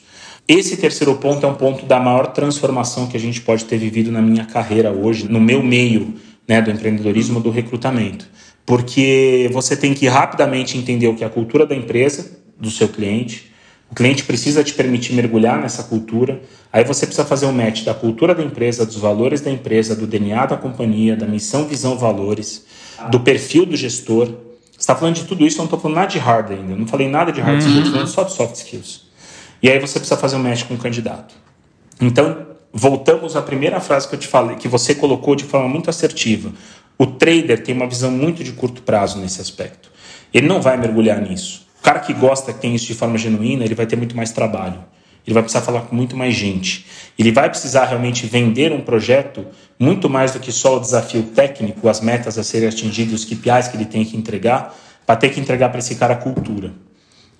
[0.48, 4.12] Esse terceiro ponto é um ponto da maior transformação que a gente pode ter vivido
[4.12, 6.14] na minha carreira hoje, no meu meio
[6.48, 8.26] né, do empreendedorismo, do recrutamento.
[8.64, 12.88] Porque você tem que rapidamente entender o que é a cultura da empresa, do seu
[12.88, 13.52] cliente,
[13.90, 16.42] o cliente precisa te permitir mergulhar nessa cultura.
[16.72, 20.06] Aí você precisa fazer um match da cultura da empresa, dos valores da empresa, do
[20.06, 22.66] DNA da companhia, da missão, visão, valores,
[23.10, 24.26] do perfil do gestor.
[24.26, 26.72] Você está falando de tudo isso, eu não estou falando nada de hard ainda.
[26.72, 27.68] Eu não falei nada de hard uhum.
[27.68, 29.06] skills, estou falando só de soft skills.
[29.62, 31.34] E aí você precisa fazer um match com o candidato.
[32.00, 32.45] Então,
[32.76, 36.52] voltamos à primeira frase que eu te falei, que você colocou de forma muito assertiva.
[36.98, 39.90] O trader tem uma visão muito de curto prazo nesse aspecto.
[40.32, 43.76] Ele não vai mergulhar nisso cara que gosta, que tem isso de forma genuína, ele
[43.76, 44.82] vai ter muito mais trabalho.
[45.24, 46.84] Ele vai precisar falar com muito mais gente.
[47.16, 49.46] Ele vai precisar realmente vender um projeto
[49.78, 53.68] muito mais do que só o desafio técnico, as metas a serem atingidas, os KPIs
[53.68, 54.74] que ele tem que entregar,
[55.06, 56.72] para ter que entregar para esse cara a cultura.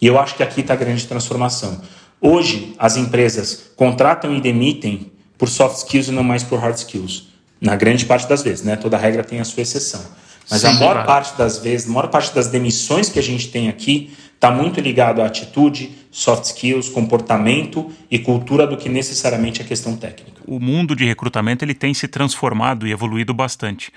[0.01, 1.81] E eu acho que aqui está a grande transformação.
[2.21, 7.29] Hoje, as empresas contratam e demitem por soft skills e não mais por hard skills.
[7.61, 8.77] Na grande parte das vezes, né?
[8.77, 10.05] Toda regra tem a sua exceção.
[10.51, 11.07] Mas Sim, a maior claro.
[11.07, 14.81] parte das vezes, a maior parte das demissões que a gente tem aqui está muito
[14.81, 20.41] ligado à atitude, soft skills, comportamento e cultura do que necessariamente a questão técnica.
[20.47, 23.91] O mundo de recrutamento ele tem se transformado e evoluído bastante.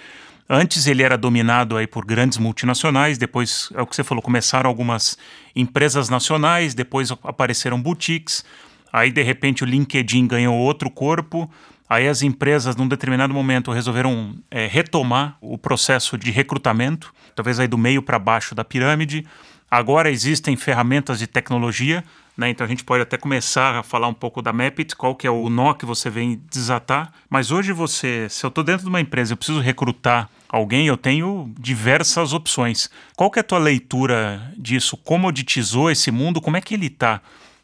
[0.50, 4.68] Antes ele era dominado aí por grandes multinacionais, depois é o que você falou, começaram
[4.68, 5.16] algumas
[5.56, 8.44] empresas nacionais, depois apareceram boutiques,
[8.92, 11.50] aí de repente o LinkedIn ganhou outro corpo,
[11.90, 17.68] aí as empresas num determinado momento resolveram é, retomar o processo de recrutamento, talvez aí
[17.68, 19.26] do meio para baixo da pirâmide.
[19.70, 22.04] Agora existem ferramentas de tecnologia
[22.40, 22.50] né?
[22.50, 25.30] Então a gente pode até começar a falar um pouco da Mapit, qual que é
[25.30, 27.12] o nó que você vem desatar.
[27.30, 30.96] Mas hoje você, se eu estou dentro de uma empresa, eu preciso recrutar alguém, eu
[30.96, 32.90] tenho diversas opções.
[33.14, 34.96] Qual que é a tua leitura disso?
[34.96, 36.40] Comoditizou esse mundo?
[36.40, 37.22] Como é que ele está?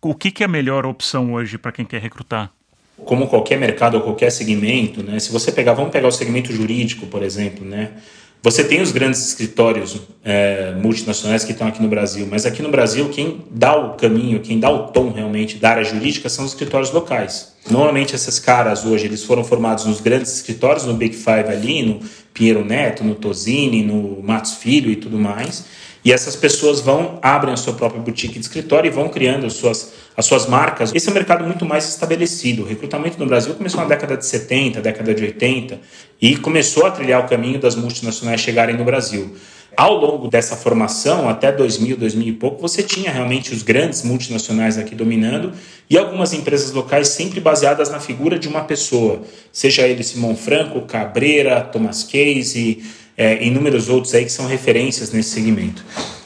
[0.07, 2.51] O que, que é a melhor opção hoje para quem quer recrutar?
[2.95, 5.17] Como qualquer mercado ou qualquer segmento, né?
[5.17, 7.89] Se você pegar, vamos pegar o segmento jurídico, por exemplo, né?
[8.43, 12.69] Você tem os grandes escritórios é, multinacionais que estão aqui no Brasil, mas aqui no
[12.69, 16.51] Brasil quem dá o caminho, quem dá o tom realmente da área jurídica são os
[16.51, 17.55] escritórios locais.
[17.67, 21.99] Normalmente esses caras hoje eles foram formados nos grandes escritórios, no Big Five ali, no
[22.31, 25.65] Pinheiro Neto, no Tosini, no Matos Filho e tudo mais.
[26.05, 29.53] E essas pessoas vão, abrem a sua própria boutique de escritório e vão criando as
[29.53, 30.93] suas, as suas marcas.
[30.93, 32.61] Esse é um mercado muito mais estabelecido.
[32.61, 35.79] O recrutamento no Brasil começou na década de 70, década de 80,
[36.21, 39.35] e começou a trilhar o caminho das multinacionais chegarem no Brasil.
[39.75, 44.77] Ao longo dessa formação, até 2000, 2000 e pouco, você tinha realmente os grandes multinacionais
[44.77, 45.53] aqui dominando
[45.89, 50.81] e algumas empresas locais sempre baseadas na figura de uma pessoa, seja ele Simão Franco,
[50.81, 52.83] Cabreira, Thomas Case,
[53.17, 55.83] é, inúmeros outros aí que são referências nesse segmento.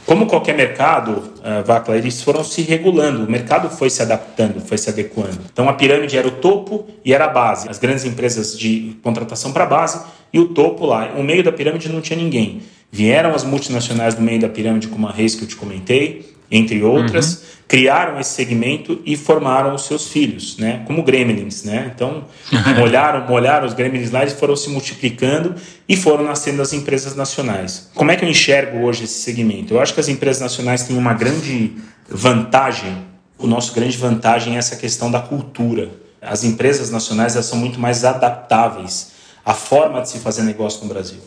[0.10, 4.76] Como qualquer mercado, uh, Vacla, eles foram se regulando, o mercado foi se adaptando, foi
[4.76, 5.38] se adequando.
[5.54, 9.54] Então a pirâmide era o topo e era a base, as grandes empresas de contratação
[9.54, 11.14] para a base e o topo lá.
[11.14, 12.64] No meio da pirâmide não tinha ninguém.
[12.92, 16.84] Vieram as multinacionais do meio da pirâmide, como a Reis que eu te comentei, entre
[16.84, 17.40] outras, uhum.
[17.68, 20.84] criaram esse segmento e formaram os seus filhos, né?
[20.88, 21.92] Como gremlins, né?
[21.94, 22.26] Então,
[22.78, 25.56] molharam, molharam os gremlins lá e foram se multiplicando
[25.88, 27.90] e foram nascendo as empresas nacionais.
[27.94, 29.74] Como é que eu enxergo hoje esse segmento?
[29.74, 31.74] Eu acho que as empresas nacionais têm uma grande
[32.10, 32.98] vantagem.
[33.38, 35.92] O nosso grande vantagem é essa questão da cultura.
[36.22, 39.12] As empresas nacionais elas são muito mais adaptáveis
[39.46, 41.20] à forma de se fazer negócio no Brasil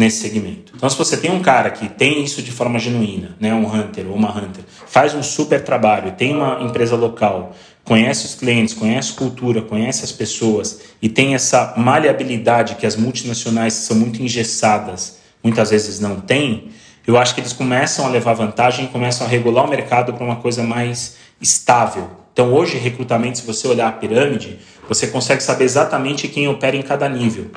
[0.00, 0.72] nesse segmento.
[0.74, 4.08] Então, se você tem um cara que tem isso de forma genuína, né, um hunter
[4.08, 9.12] ou uma hunter, faz um super trabalho, tem uma empresa local, conhece os clientes, conhece
[9.12, 15.68] cultura, conhece as pessoas e tem essa maleabilidade que as multinacionais são muito engessadas, muitas
[15.68, 16.70] vezes não têm,
[17.06, 20.36] eu acho que eles começam a levar vantagem começam a regular o mercado para uma
[20.36, 22.08] coisa mais estável.
[22.32, 24.58] Então, hoje, recrutamento, se você olhar a pirâmide,
[24.88, 27.50] você consegue saber exatamente quem opera em cada nível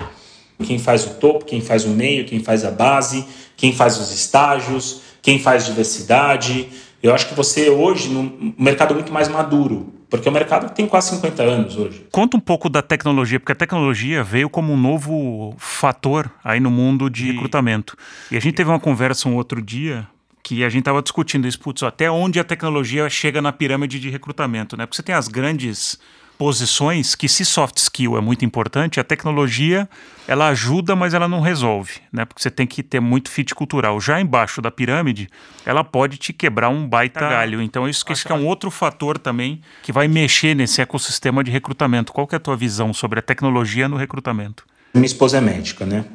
[0.64, 4.12] quem faz o topo, quem faz o meio, quem faz a base, quem faz os
[4.12, 6.68] estágios, quem faz diversidade.
[7.02, 11.10] Eu acho que você hoje, no mercado muito mais maduro, porque o mercado tem quase
[11.10, 12.06] 50 anos hoje.
[12.12, 16.70] Conta um pouco da tecnologia, porque a tecnologia veio como um novo fator aí no
[16.70, 17.98] mundo de recrutamento.
[18.30, 20.08] E a gente teve uma conversa um outro dia
[20.44, 24.10] que a gente estava discutindo isso, putz, até onde a tecnologia chega na pirâmide de
[24.10, 24.86] recrutamento, né?
[24.86, 25.98] Porque você tem as grandes
[26.38, 29.88] posições que se soft skill é muito importante, a tecnologia
[30.28, 32.26] ela ajuda, mas ela não resolve, né?
[32.26, 34.00] Porque você tem que ter muito fit cultural.
[34.00, 35.30] Já embaixo da pirâmide,
[35.66, 37.30] ela pode te quebrar um baita tá.
[37.30, 37.62] galho.
[37.62, 41.44] Então isso que, isso que é um outro fator também que vai mexer nesse ecossistema
[41.44, 42.12] de recrutamento.
[42.12, 44.66] Qual que é a tua visão sobre a tecnologia no recrutamento?
[44.94, 46.06] Minha esposa é médica, né?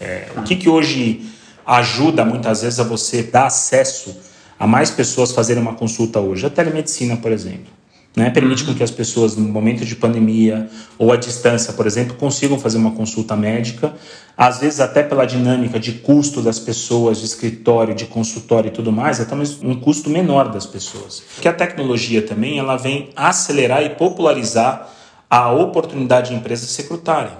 [0.00, 1.28] É, o que, que hoje
[1.66, 4.16] ajuda muitas vezes a você dar acesso
[4.58, 6.46] a mais pessoas fazerem uma consulta hoje?
[6.46, 7.77] A telemedicina, por exemplo
[8.18, 8.30] né?
[8.30, 12.58] Permite com que as pessoas, no momento de pandemia ou à distância, por exemplo, consigam
[12.58, 13.94] fazer uma consulta médica,
[14.36, 18.90] às vezes até pela dinâmica de custo das pessoas, de escritório, de consultório e tudo
[18.90, 21.22] mais, até um custo menor das pessoas.
[21.32, 24.92] Porque a tecnologia também ela vem acelerar e popularizar
[25.30, 27.32] a oportunidade de empresas se recrutarem.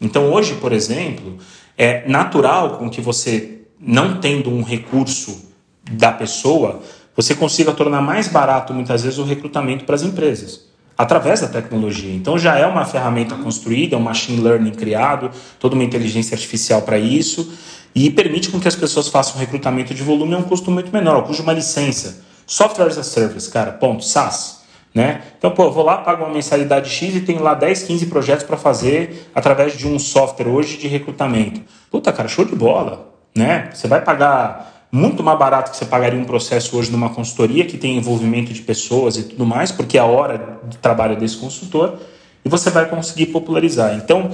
[0.00, 1.38] Então hoje, por exemplo,
[1.78, 5.44] é natural com que você, não tendo um recurso
[5.92, 6.82] da pessoa,
[7.16, 12.12] você consiga tornar mais barato, muitas vezes, o recrutamento para as empresas, através da tecnologia.
[12.14, 16.98] Então, já é uma ferramenta construída, um machine learning criado, toda uma inteligência artificial para
[16.98, 17.52] isso,
[17.94, 21.16] e permite com que as pessoas façam recrutamento de volume a um custo muito menor,
[21.16, 22.24] ao custo de uma licença.
[22.46, 24.64] Software as a Service, cara, ponto, SaaS.
[24.92, 25.22] Né?
[25.36, 28.44] Então, pô, eu vou lá, pago uma mensalidade X e tenho lá 10, 15 projetos
[28.44, 31.60] para fazer através de um software hoje de recrutamento.
[31.90, 33.12] Puta, cara, show de bola.
[33.36, 33.70] Né?
[33.74, 37.76] Você vai pagar muito mais barato que você pagaria um processo hoje numa consultoria que
[37.76, 41.98] tem envolvimento de pessoas e tudo mais, porque é a hora de trabalho desse consultor,
[42.44, 43.96] e você vai conseguir popularizar.
[43.96, 44.30] Então,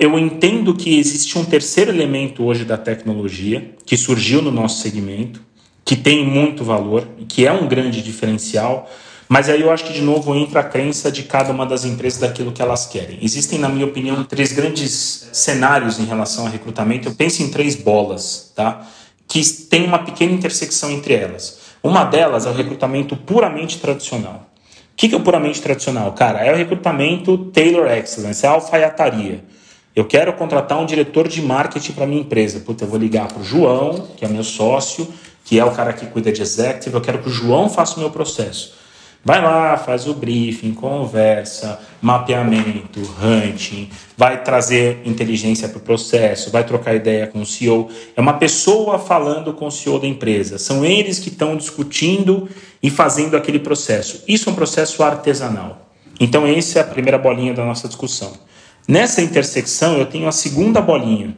[0.00, 5.42] eu entendo que existe um terceiro elemento hoje da tecnologia que surgiu no nosso segmento,
[5.84, 8.90] que tem muito valor e que é um grande diferencial.
[9.28, 12.20] Mas aí eu acho que de novo entra a crença de cada uma das empresas
[12.20, 13.18] daquilo que elas querem.
[13.20, 17.08] Existem, na minha opinião, três grandes cenários em relação ao recrutamento.
[17.08, 18.86] Eu penso em três bolas, tá?
[19.34, 21.58] Que tem uma pequena intersecção entre elas.
[21.82, 24.48] Uma delas é o recrutamento puramente tradicional.
[24.92, 26.12] O que é o puramente tradicional?
[26.12, 29.42] Cara, é o recrutamento Tailor Excellence, é a alfaiataria.
[29.92, 32.60] Eu quero contratar um diretor de marketing para minha empresa.
[32.60, 35.12] Puta, eu vou ligar para o João, que é meu sócio,
[35.44, 36.94] que é o cara que cuida de executive.
[36.94, 38.74] Eu quero que o João faça o meu processo.
[39.24, 46.62] Vai lá, faz o briefing, conversa, mapeamento, hunting, vai trazer inteligência para o processo, vai
[46.62, 47.88] trocar ideia com o CEO.
[48.14, 50.58] É uma pessoa falando com o CEO da empresa.
[50.58, 52.46] São eles que estão discutindo
[52.82, 54.22] e fazendo aquele processo.
[54.28, 55.88] Isso é um processo artesanal.
[56.20, 58.34] Então, essa é a primeira bolinha da nossa discussão.
[58.86, 61.34] Nessa intersecção, eu tenho a segunda bolinha.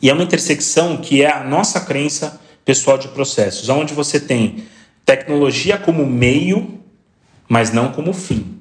[0.00, 4.64] E é uma intersecção que é a nossa crença pessoal de processos, onde você tem
[5.04, 6.77] tecnologia como meio
[7.48, 8.58] mas não como fim.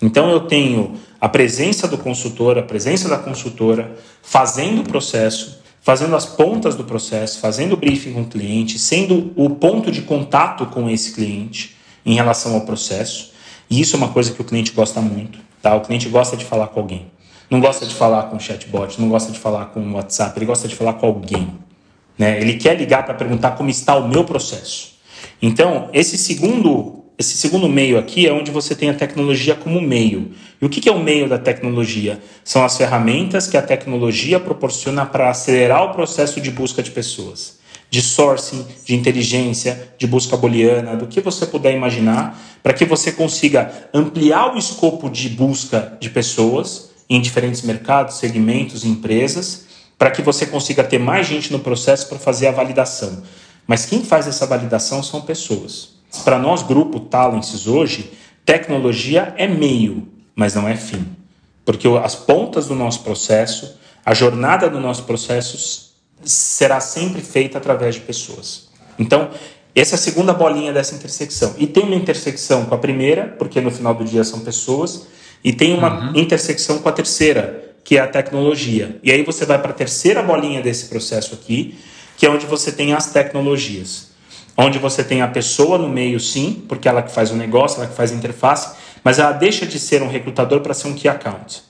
[0.00, 6.14] Então eu tenho a presença do consultor, a presença da consultora fazendo o processo, fazendo
[6.14, 10.66] as pontas do processo, fazendo o briefing com o cliente, sendo o ponto de contato
[10.66, 13.32] com esse cliente em relação ao processo.
[13.68, 15.74] E isso é uma coisa que o cliente gosta muito, tá?
[15.74, 17.06] O cliente gosta de falar com alguém.
[17.50, 20.74] Não gosta de falar com chatbot, não gosta de falar com WhatsApp, ele gosta de
[20.74, 21.48] falar com alguém.
[22.18, 22.40] Né?
[22.40, 24.94] Ele quer ligar para perguntar como está o meu processo.
[25.40, 30.32] Então, esse segundo esse segundo meio aqui é onde você tem a tecnologia como meio.
[30.60, 32.20] E o que é o meio da tecnologia?
[32.42, 37.58] São as ferramentas que a tecnologia proporciona para acelerar o processo de busca de pessoas,
[37.88, 43.12] de sourcing, de inteligência, de busca booleana, do que você puder imaginar, para que você
[43.12, 50.20] consiga ampliar o escopo de busca de pessoas em diferentes mercados, segmentos, empresas, para que
[50.20, 53.22] você consiga ter mais gente no processo para fazer a validação.
[53.68, 55.93] Mas quem faz essa validação são pessoas.
[56.22, 58.12] Para nós, grupo Talences hoje,
[58.44, 61.04] tecnologia é meio, mas não é fim.
[61.64, 67.94] Porque as pontas do nosso processo, a jornada do nosso processo será sempre feita através
[67.94, 68.68] de pessoas.
[68.98, 69.30] Então,
[69.74, 71.54] essa é a segunda bolinha dessa intersecção.
[71.58, 75.08] E tem uma intersecção com a primeira, porque no final do dia são pessoas,
[75.42, 76.12] e tem uma uhum.
[76.16, 78.98] intersecção com a terceira, que é a tecnologia.
[79.02, 81.76] E aí você vai para a terceira bolinha desse processo aqui,
[82.16, 84.13] que é onde você tem as tecnologias
[84.56, 87.88] onde você tem a pessoa no meio, sim, porque ela que faz o negócio, ela
[87.88, 91.08] que faz a interface, mas ela deixa de ser um recrutador para ser um key
[91.08, 91.62] account.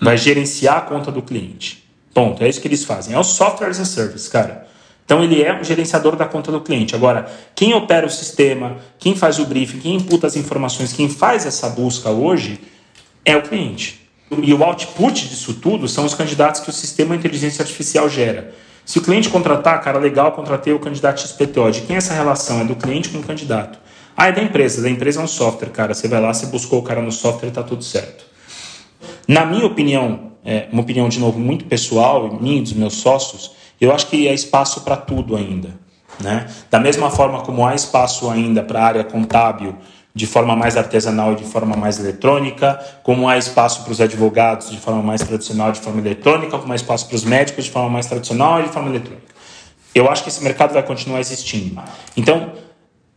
[0.00, 0.18] Vai hum.
[0.18, 1.84] gerenciar a conta do cliente.
[2.14, 2.42] Ponto.
[2.42, 3.14] É isso que eles fazem.
[3.14, 4.66] É o software as a service, cara.
[5.04, 6.94] Então ele é o gerenciador da conta do cliente.
[6.94, 11.46] Agora, quem opera o sistema, quem faz o briefing, quem imputa as informações, quem faz
[11.46, 12.60] essa busca hoje
[13.24, 14.06] é o cliente.
[14.42, 18.52] E o output disso tudo são os candidatos que o sistema de inteligência artificial gera.
[18.88, 21.70] Se o cliente contratar, cara, legal, contratei o candidato XPTO.
[21.70, 22.62] De quem é essa relação?
[22.62, 23.78] É do cliente com o candidato.
[24.16, 24.80] Ah, é da empresa.
[24.80, 25.92] Da empresa é um software, cara.
[25.92, 28.24] Você vai lá, você buscou o cara no software está tudo certo.
[29.28, 33.50] Na minha opinião, é uma opinião de novo muito pessoal, minha e dos meus sócios,
[33.78, 35.68] eu acho que há espaço para tudo ainda.
[36.18, 36.46] Né?
[36.70, 39.76] Da mesma forma como há espaço ainda para a área contábil
[40.18, 44.68] de forma mais artesanal e de forma mais eletrônica, como há espaço para os advogados
[44.68, 47.88] de forma mais tradicional, de forma eletrônica, como há espaço para os médicos de forma
[47.88, 49.32] mais tradicional e de forma eletrônica.
[49.94, 51.80] Eu acho que esse mercado vai continuar existindo.
[52.16, 52.52] Então,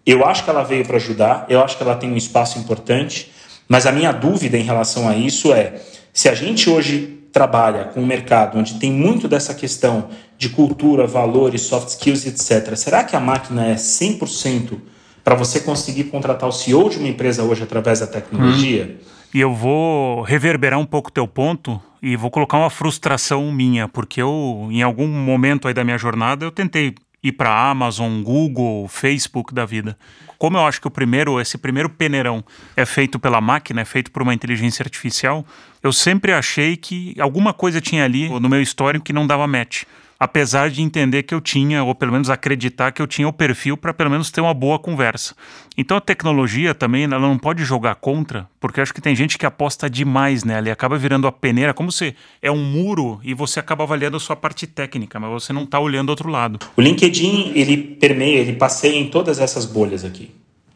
[0.05, 3.31] eu acho que ela veio para ajudar, eu acho que ela tem um espaço importante,
[3.67, 5.81] mas a minha dúvida em relação a isso é:
[6.13, 11.07] se a gente hoje trabalha com um mercado onde tem muito dessa questão de cultura,
[11.07, 14.77] valores, soft skills, etc., será que a máquina é 100%
[15.23, 18.97] para você conseguir contratar o CEO de uma empresa hoje através da tecnologia.
[18.99, 19.05] Hum.
[19.33, 23.87] E eu vou reverberar um pouco o teu ponto e vou colocar uma frustração minha,
[23.87, 28.87] porque eu, em algum momento aí da minha jornada, eu tentei ir para Amazon, Google,
[28.87, 29.97] Facebook da vida.
[30.37, 32.43] Como eu acho que o primeiro, esse primeiro peneirão
[32.75, 35.45] é feito pela máquina, é feito por uma inteligência artificial,
[35.83, 39.83] eu sempre achei que alguma coisa tinha ali no meu histórico que não dava match
[40.21, 43.75] apesar de entender que eu tinha, ou pelo menos acreditar que eu tinha o perfil
[43.75, 45.33] para pelo menos ter uma boa conversa.
[45.75, 49.47] Então a tecnologia também ela não pode jogar contra, porque acho que tem gente que
[49.47, 53.59] aposta demais nela e acaba virando a peneira, como se é um muro e você
[53.59, 56.59] acaba avaliando a sua parte técnica, mas você não está olhando outro lado.
[56.77, 60.29] O LinkedIn, ele permeia, ele passeia em todas essas bolhas aqui,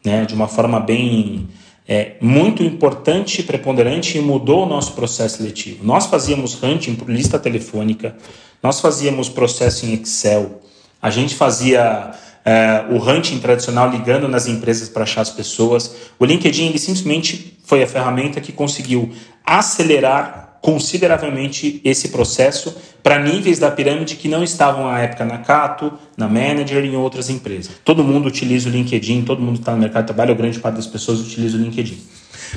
[0.04, 1.46] né, de uma forma bem
[1.86, 5.84] é, muito importante preponderante e mudou o nosso processo seletivo.
[5.84, 8.16] Nós fazíamos hunting por lista telefônica,
[8.62, 10.62] nós fazíamos processo em Excel,
[11.00, 12.12] a gente fazia
[12.44, 15.94] é, o hunting tradicional ligando nas empresas para achar as pessoas.
[16.18, 19.12] O LinkedIn ele simplesmente foi a ferramenta que conseguiu
[19.44, 25.92] acelerar consideravelmente esse processo para níveis da pirâmide que não estavam à época na Cato,
[26.16, 27.72] na Manager e em outras empresas.
[27.84, 30.76] Todo mundo utiliza o LinkedIn, todo mundo está no mercado de trabalho, a grande parte
[30.76, 31.98] das pessoas utiliza o LinkedIn.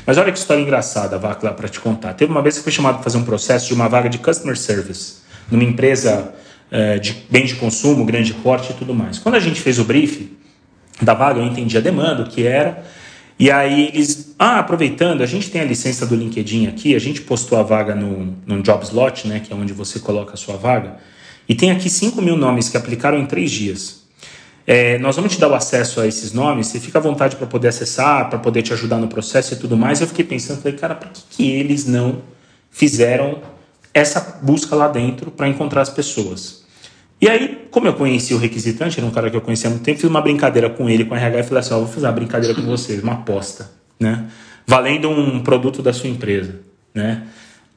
[0.05, 2.13] Mas olha que história engraçada, Vacla, para te contar.
[2.13, 4.57] Teve uma vez que fui chamado para fazer um processo de uma vaga de Customer
[4.57, 6.33] Service numa empresa
[6.71, 9.19] uh, de bem de consumo, grande porte e tudo mais.
[9.19, 10.29] Quando a gente fez o briefing
[11.01, 12.83] da vaga, eu entendi a demanda, o que era,
[13.39, 17.21] e aí eles, ah, aproveitando, a gente tem a licença do LinkedIn aqui, a gente
[17.21, 20.97] postou a vaga no, no Jobslot, né, que é onde você coloca a sua vaga,
[21.47, 23.99] e tem aqui 5 mil nomes que aplicaram em três dias.
[24.67, 27.47] É, nós vamos te dar o acesso a esses nomes, você fica à vontade para
[27.47, 30.01] poder acessar, para poder te ajudar no processo e tudo mais.
[30.01, 32.21] Eu fiquei pensando, falei, cara, por que, que eles não
[32.69, 33.39] fizeram
[33.99, 36.63] essa busca lá dentro para encontrar as pessoas?
[37.21, 39.83] E aí, como eu conheci o requisitante, era um cara que eu conhecia há muito
[39.83, 42.05] tempo, fiz uma brincadeira com ele, com o RH, e falei assim: ó, vou fazer
[42.05, 44.27] uma brincadeira com vocês, uma aposta, né?
[44.65, 46.61] Valendo um produto da sua empresa,
[46.93, 47.27] né?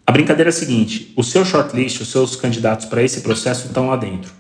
[0.07, 3.89] A brincadeira é a seguinte: o seu shortlist, os seus candidatos para esse processo estão
[3.89, 4.33] lá dentro.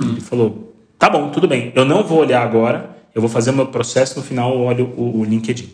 [0.00, 0.12] Hum.
[0.12, 3.54] Ele falou: tá bom, tudo bem, eu não vou olhar agora, eu vou fazer o
[3.54, 5.70] meu processo, no final eu olho o, o LinkedIn.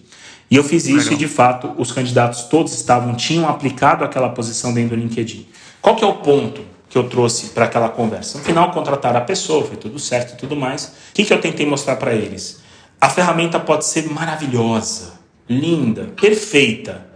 [0.51, 1.13] E eu fiz isso Legal.
[1.13, 5.47] e, de fato, os candidatos todos estavam, tinham aplicado aquela posição dentro do LinkedIn.
[5.81, 6.71] Qual que é o ponto?
[6.91, 8.37] que eu trouxe para aquela conversa.
[8.37, 10.87] No final, contrataram a pessoa, foi tudo certo e tudo mais.
[11.11, 12.61] O que, que eu tentei mostrar para eles?
[13.01, 15.13] A ferramenta pode ser maravilhosa,
[15.49, 17.07] linda, perfeita.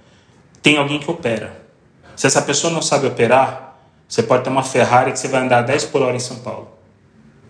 [0.62, 1.60] Tem alguém que opera.
[2.14, 3.76] Se essa pessoa não sabe operar,
[4.08, 6.68] você pode ter uma Ferrari que você vai andar 10 por hora em São Paulo.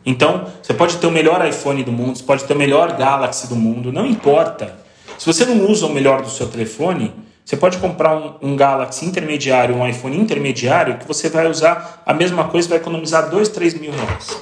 [0.05, 3.47] Então, você pode ter o melhor iPhone do mundo, você pode ter o melhor Galaxy
[3.49, 4.84] do mundo, não importa.
[5.25, 7.11] Se você não usa o melhor do seu telefone,
[7.43, 12.13] você pode comprar um, um, Galaxy intermediário, um iPhone intermediário, que você vai usar a
[12.13, 14.37] mesma coisa e vai economizar 2, 3 mil reais.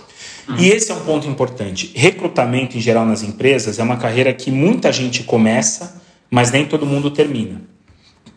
[0.48, 0.56] Uhum.
[0.58, 1.92] E esse é um ponto importante.
[1.94, 6.84] Recrutamento em geral nas empresas é uma carreira que muita gente começa, mas nem todo
[6.84, 7.62] mundo termina.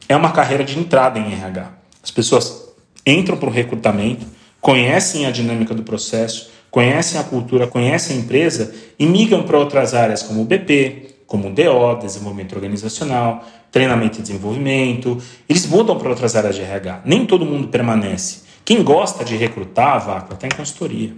[0.07, 1.71] É uma carreira de entrada em RH.
[2.03, 4.23] As pessoas entram para o recrutamento,
[4.61, 9.95] conhecem a dinâmica do processo, conhecem a cultura, conhecem a empresa e migram para outras
[9.95, 15.17] áreas como o BP, como DO, desenvolvimento organizacional, treinamento e desenvolvimento.
[15.49, 17.01] Eles mudam para outras áreas de RH.
[17.05, 18.43] Nem todo mundo permanece.
[18.63, 21.13] Quem gosta de recrutar, vaca, está em consultoria.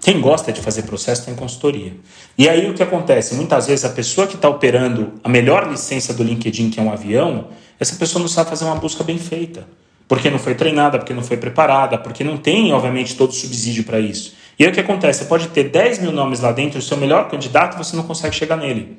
[0.00, 1.94] Quem gosta de fazer processo está em consultoria.
[2.36, 3.36] E aí o que acontece?
[3.36, 6.92] Muitas vezes a pessoa que está operando a melhor licença do LinkedIn, que é um
[6.92, 7.48] avião,
[7.78, 9.66] essa pessoa não sabe fazer uma busca bem feita.
[10.08, 13.84] Porque não foi treinada, porque não foi preparada, porque não tem, obviamente, todo o subsídio
[13.84, 14.34] para isso.
[14.58, 15.20] E aí o que acontece?
[15.20, 18.34] Você pode ter 10 mil nomes lá dentro, o seu melhor candidato, você não consegue
[18.34, 18.98] chegar nele.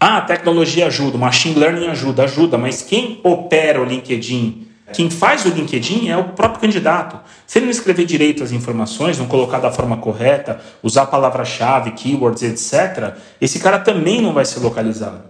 [0.00, 5.10] Ah, a tecnologia ajuda, o machine learning ajuda, ajuda, mas quem opera o LinkedIn, quem
[5.10, 7.18] faz o LinkedIn é o próprio candidato.
[7.46, 12.42] Se ele não escrever direito as informações, não colocar da forma correta, usar palavra-chave, keywords,
[12.42, 15.20] etc., esse cara também não vai ser localizado.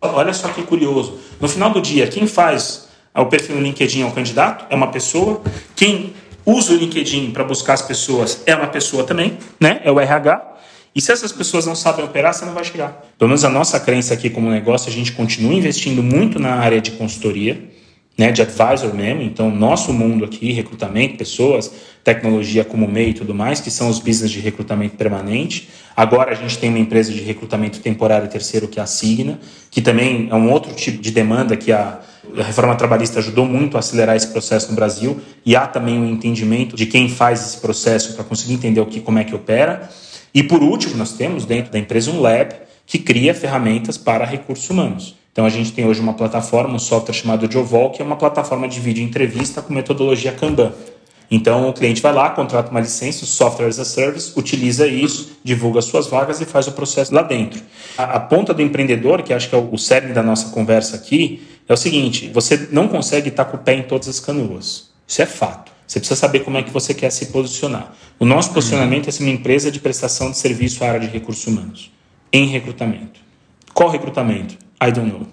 [0.00, 1.18] Olha só que curioso.
[1.40, 4.88] No final do dia, quem faz o perfil no LinkedIn é o candidato, é uma
[4.88, 5.40] pessoa.
[5.74, 6.12] Quem
[6.46, 9.80] usa o LinkedIn para buscar as pessoas é uma pessoa também, né?
[9.82, 10.57] É o RH.
[10.98, 13.04] E se essas pessoas não sabem operar, você não vai chegar.
[13.16, 16.80] Pelo menos a nossa crença aqui como negócio, a gente continua investindo muito na área
[16.80, 17.70] de consultoria,
[18.18, 19.22] né, de advisor mesmo.
[19.22, 24.00] Então, nosso mundo aqui, recrutamento, pessoas, tecnologia como meio e tudo mais, que são os
[24.00, 25.68] business de recrutamento permanente.
[25.96, 29.38] Agora a gente tem uma empresa de recrutamento temporário terceiro que é a Signa,
[29.70, 32.00] que também é um outro tipo de demanda que a,
[32.36, 36.10] a reforma trabalhista ajudou muito a acelerar esse processo no Brasil e há também um
[36.10, 39.88] entendimento de quem faz esse processo para conseguir entender o que, como é que opera.
[40.34, 42.54] E por último, nós temos dentro da empresa um lab
[42.86, 45.14] que cria ferramentas para recursos humanos.
[45.32, 48.66] Então a gente tem hoje uma plataforma, um software chamado Jovol, que é uma plataforma
[48.66, 50.72] de vídeo entrevista com metodologia Kanban.
[51.30, 55.82] Então o cliente vai lá, contrata uma licença, software as a service, utiliza isso, divulga
[55.82, 57.60] suas vagas e faz o processo lá dentro.
[57.96, 60.96] A, a ponta do empreendedor, que acho que é o, o cerne da nossa conversa
[60.96, 64.88] aqui, é o seguinte: você não consegue estar com o pé em todas as canoas.
[65.06, 65.70] Isso é fato.
[65.88, 67.94] Você precisa saber como é que você quer se posicionar.
[68.18, 71.46] O nosso posicionamento é ser uma empresa de prestação de serviço à área de recursos
[71.46, 71.90] humanos,
[72.30, 73.18] em recrutamento.
[73.72, 74.54] Qual recrutamento?
[74.82, 75.26] I don't know.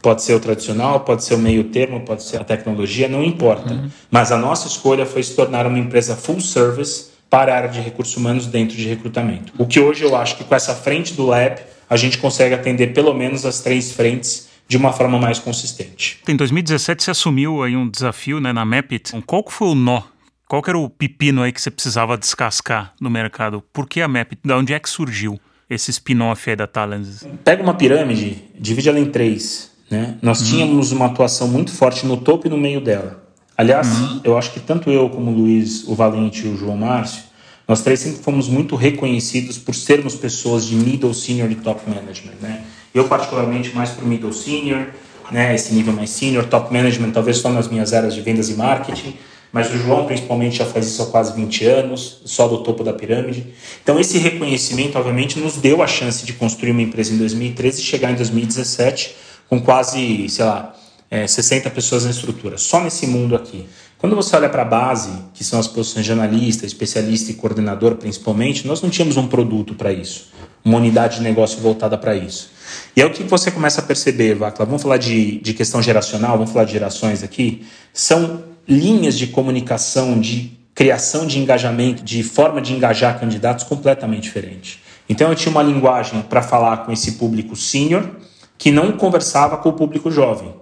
[0.00, 3.74] Pode ser o tradicional, pode ser o meio termo, pode ser a tecnologia, não importa.
[3.74, 3.90] Uhum.
[4.10, 7.80] Mas a nossa escolha foi se tornar uma empresa full service para a área de
[7.80, 9.52] recursos humanos dentro de recrutamento.
[9.58, 11.60] O que hoje eu acho que com essa frente do Lab,
[11.90, 16.20] a gente consegue atender pelo menos as três frentes de uma forma mais consistente.
[16.26, 19.12] Em 2017 você assumiu aí um desafio né, na Mapit.
[19.26, 20.02] Qual foi o nó?
[20.48, 23.62] Qual era o pepino aí que você precisava descascar no mercado?
[23.72, 24.40] Por que a Mapit?
[24.44, 27.26] Da onde é que surgiu esse spin-off aí da Talents?
[27.42, 29.72] Pega uma pirâmide, divide ela em três.
[29.90, 30.16] Né?
[30.22, 30.46] Nós uhum.
[30.46, 33.22] tínhamos uma atuação muito forte no topo e no meio dela.
[33.56, 34.20] Aliás, uhum.
[34.24, 37.22] eu acho que tanto eu como o Luiz, o Valente e o João Márcio,
[37.66, 42.34] nós três sempre fomos muito reconhecidos por sermos pessoas de middle, senior e top management.
[42.40, 42.64] Né?
[42.94, 44.86] Eu, particularmente, mais para o middle senior,
[45.30, 48.54] né, esse nível mais senior, top management, talvez só nas minhas áreas de vendas e
[48.54, 49.16] marketing,
[49.52, 52.92] mas o João principalmente já faz isso há quase 20 anos, só do topo da
[52.92, 53.46] pirâmide.
[53.82, 57.84] Então esse reconhecimento, obviamente, nos deu a chance de construir uma empresa em 2013 e
[57.84, 59.14] chegar em 2017
[59.48, 60.74] com quase, sei lá,
[61.10, 63.66] é, 60 pessoas na estrutura, só nesse mundo aqui.
[63.98, 67.94] Quando você olha para a base, que são as posições de analista, especialista e coordenador
[67.94, 70.32] principalmente, nós não tínhamos um produto para isso,
[70.64, 72.53] uma unidade de negócio voltada para isso.
[72.96, 74.64] E é o que você começa a perceber, Vacla.
[74.64, 77.66] Vamos falar de, de questão geracional, vamos falar de gerações aqui.
[77.92, 84.82] São linhas de comunicação, de criação de engajamento, de forma de engajar candidatos completamente diferente.
[85.08, 88.08] Então eu tinha uma linguagem para falar com esse público sênior
[88.56, 90.52] que não conversava com o público jovem.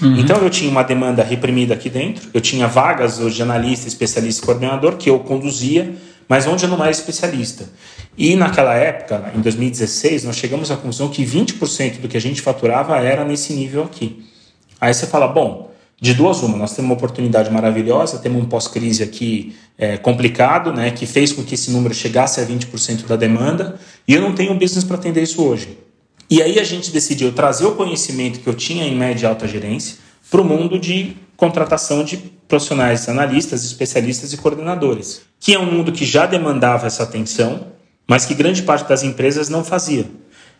[0.00, 0.18] Uhum.
[0.18, 4.46] Então eu tinha uma demanda reprimida aqui dentro, eu tinha vagas de analista, especialista e
[4.46, 5.96] coordenador que eu conduzia,
[6.28, 7.68] mas onde eu não era especialista.
[8.16, 12.42] E naquela época, em 2016, nós chegamos à conclusão que 20% do que a gente
[12.42, 14.26] faturava era nesse nível aqui.
[14.80, 15.70] Aí você fala, bom,
[16.00, 20.90] de duas uma, nós temos uma oportunidade maravilhosa, temos um pós-crise aqui é, complicado, né,
[20.90, 24.54] que fez com que esse número chegasse a 20% da demanda, e eu não tenho
[24.54, 25.78] business para atender isso hoje.
[26.30, 29.48] E aí a gente decidiu trazer o conhecimento que eu tinha em média e alta
[29.48, 29.96] gerência
[30.30, 32.16] para o mundo de contratação de
[32.48, 37.68] profissionais, analistas, especialistas e coordenadores, que é um mundo que já demandava essa atenção,
[38.08, 40.04] mas que grande parte das empresas não fazia.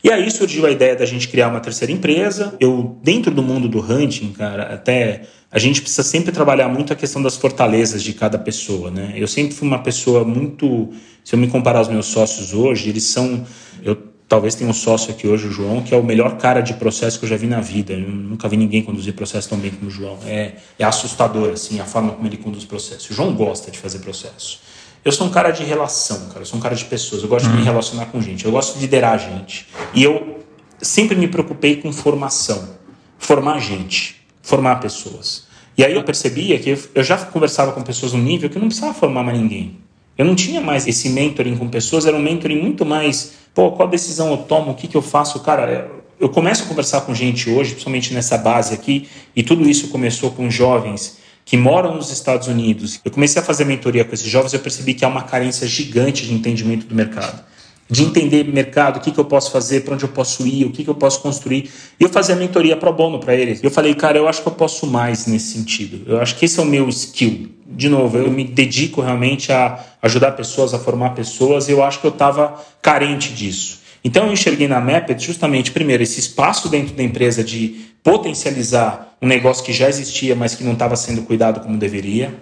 [0.04, 2.54] E aí surgiu a ideia da gente criar uma terceira empresa.
[2.60, 6.96] Eu, dentro do mundo do hunting, cara, até a gente precisa sempre trabalhar muito a
[6.96, 9.14] questão das fortalezas de cada pessoa, né?
[9.16, 10.90] Eu sempre fui uma pessoa muito.
[11.24, 13.44] Se eu me comparar aos meus sócios hoje, eles são.
[13.82, 13.96] Eu
[14.28, 17.18] talvez tenha um sócio aqui hoje, o João, que é o melhor cara de processo
[17.18, 17.94] que eu já vi na vida.
[17.94, 20.18] Eu nunca vi ninguém conduzir processo tão bem como o João.
[20.26, 23.12] É, é assustador, assim, a forma como ele conduz processo.
[23.12, 24.60] O João gosta de fazer processo.
[25.04, 26.40] Eu sou um cara de relação, cara.
[26.40, 27.22] Eu sou um cara de pessoas.
[27.22, 27.64] Eu gosto de me uhum.
[27.64, 28.44] relacionar com gente.
[28.44, 29.66] Eu gosto de liderar gente.
[29.94, 30.40] E eu
[30.82, 32.76] sempre me preocupei com formação.
[33.18, 34.20] Formar gente.
[34.42, 35.46] Formar pessoas.
[35.76, 38.68] E aí eu percebia que eu já conversava com pessoas no nível que eu não
[38.68, 39.78] precisava formar mais ninguém.
[40.18, 43.88] Eu não tinha mais esse mentoring com pessoas, era um mentoring muito mais, pô, qual
[43.88, 45.38] decisão eu tomo, o que, que eu faço?
[45.38, 45.88] Cara,
[46.18, 50.32] eu começo a conversar com gente hoje, principalmente nessa base aqui, e tudo isso começou
[50.32, 54.52] com jovens que moram nos Estados Unidos, eu comecei a fazer mentoria com esses jovens,
[54.52, 57.42] eu percebi que há uma carência gigante de entendimento do mercado.
[57.90, 60.70] De entender mercado, o que, que eu posso fazer, para onde eu posso ir, o
[60.70, 61.70] que, que eu posso construir.
[61.98, 63.62] E eu fazia mentoria pro bono para eles.
[63.64, 66.02] Eu falei, cara, eu acho que eu posso mais nesse sentido.
[66.06, 67.48] Eu acho que esse é o meu skill.
[67.66, 72.00] De novo, eu me dedico realmente a ajudar pessoas, a formar pessoas, e eu acho
[72.00, 73.80] que eu estava carente disso.
[74.04, 79.26] Então eu enxerguei na Mapet justamente, primeiro, esse espaço dentro da empresa de potencializar um
[79.26, 82.34] negócio que já existia, mas que não estava sendo cuidado como deveria.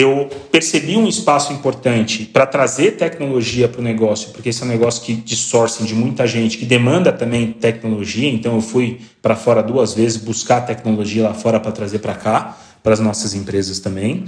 [0.00, 4.68] Eu percebi um espaço importante para trazer tecnologia para o negócio, porque esse é um
[4.68, 8.30] negócio que de sourcing de muita gente, que demanda também tecnologia.
[8.30, 12.56] Então eu fui para fora duas vezes buscar tecnologia lá fora para trazer para cá,
[12.80, 14.26] para as nossas empresas também.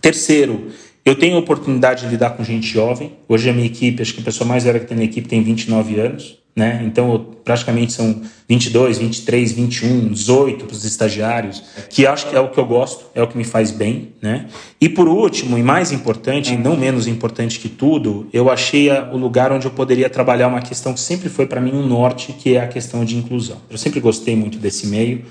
[0.00, 0.68] Terceiro,
[1.04, 3.14] eu tenho a oportunidade de lidar com gente jovem.
[3.28, 5.42] Hoje a minha equipe, acho que a pessoa mais velha que tem na equipe tem
[5.42, 6.38] 29 anos.
[6.54, 6.82] Né?
[6.84, 12.50] Então, praticamente são 22, 23, 21, 18 para os estagiários, que acho que é o
[12.50, 14.12] que eu gosto, é o que me faz bem.
[14.20, 14.46] Né?
[14.78, 19.16] E por último, e mais importante, e não menos importante que tudo, eu achei o
[19.16, 22.54] lugar onde eu poderia trabalhar uma questão que sempre foi para mim um norte, que
[22.54, 23.56] é a questão de inclusão.
[23.70, 25.24] Eu sempre gostei muito desse meio,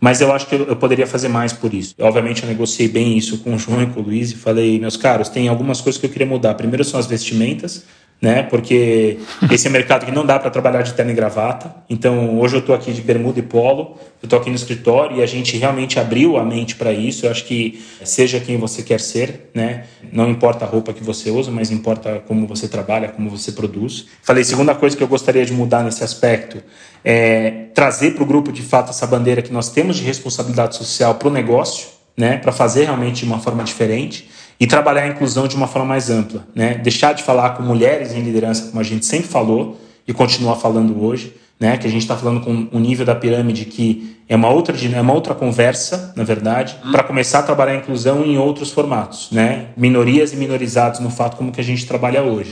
[0.00, 1.94] mas eu acho que eu, poderia fazer mais por isso.
[2.00, 4.96] Obviamente, eu negociei bem isso com o João e com o Luiz e falei, meus
[4.96, 6.54] caros, tem algumas coisas que eu queria mudar.
[6.54, 7.84] Primeiro são as vestimentas,
[8.20, 8.42] né?
[8.42, 9.18] Porque
[9.50, 11.74] esse é um mercado que não dá para trabalhar de terno e gravata.
[11.90, 15.22] Então, hoje eu estou aqui de bermuda e polo, eu estou aqui no escritório e
[15.22, 17.26] a gente realmente abriu a mente para isso.
[17.26, 19.84] Eu acho que seja quem você quer ser, né?
[20.10, 24.06] Não importa a roupa que você usa, mas importa como você trabalha, como você produz.
[24.22, 26.62] Falei, segunda coisa que eu gostaria de mudar nesse aspecto
[27.04, 31.16] é trazer para o grupo de fato essa bandeira que nós temos de responsabilidade social
[31.16, 32.38] para o negócio, né?
[32.38, 36.10] Para fazer realmente de uma forma diferente e trabalhar a inclusão de uma forma mais
[36.10, 36.74] ampla, né?
[36.74, 41.02] Deixar de falar com mulheres em liderança, como a gente sempre falou e continua falando
[41.02, 41.76] hoje, né?
[41.76, 45.00] Que a gente está falando com um nível da pirâmide que é uma outra, é
[45.00, 46.92] uma outra conversa, na verdade, hum.
[46.92, 49.66] para começar a trabalhar a inclusão em outros formatos, né?
[49.76, 52.50] Minorias e minorizados no fato como que a gente trabalha hoje.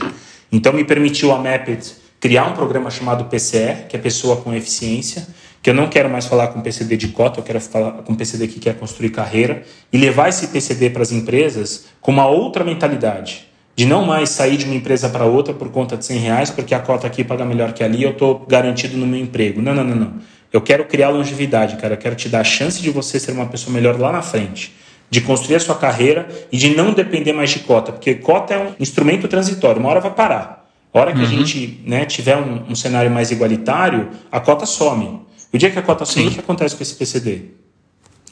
[0.51, 5.27] Então me permitiu a Mapit criar um programa chamado PCE, que é Pessoa com Eficiência,
[5.63, 8.49] que eu não quero mais falar com PCD de cota, eu quero falar com PCD
[8.49, 13.47] que quer construir carreira e levar esse PCD para as empresas com uma outra mentalidade.
[13.75, 16.75] De não mais sair de uma empresa para outra por conta de 100 reais, porque
[16.75, 19.61] a cota aqui paga melhor que ali, eu estou garantido no meu emprego.
[19.61, 20.13] Não, não, não, não.
[20.51, 21.93] Eu quero criar longevidade, cara.
[21.93, 24.75] Eu quero te dar a chance de você ser uma pessoa melhor lá na frente
[25.09, 28.57] de construir a sua carreira e de não depender mais de cota, porque cota é
[28.57, 30.67] um instrumento transitório, uma hora vai parar.
[30.91, 31.23] A hora que uhum.
[31.23, 35.21] a gente né, tiver um, um, cenário mais igualitário, a cota some.
[35.53, 37.51] O dia que a cota sumir, o que acontece com esse PCD?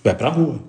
[0.03, 0.59] Vai para a rua.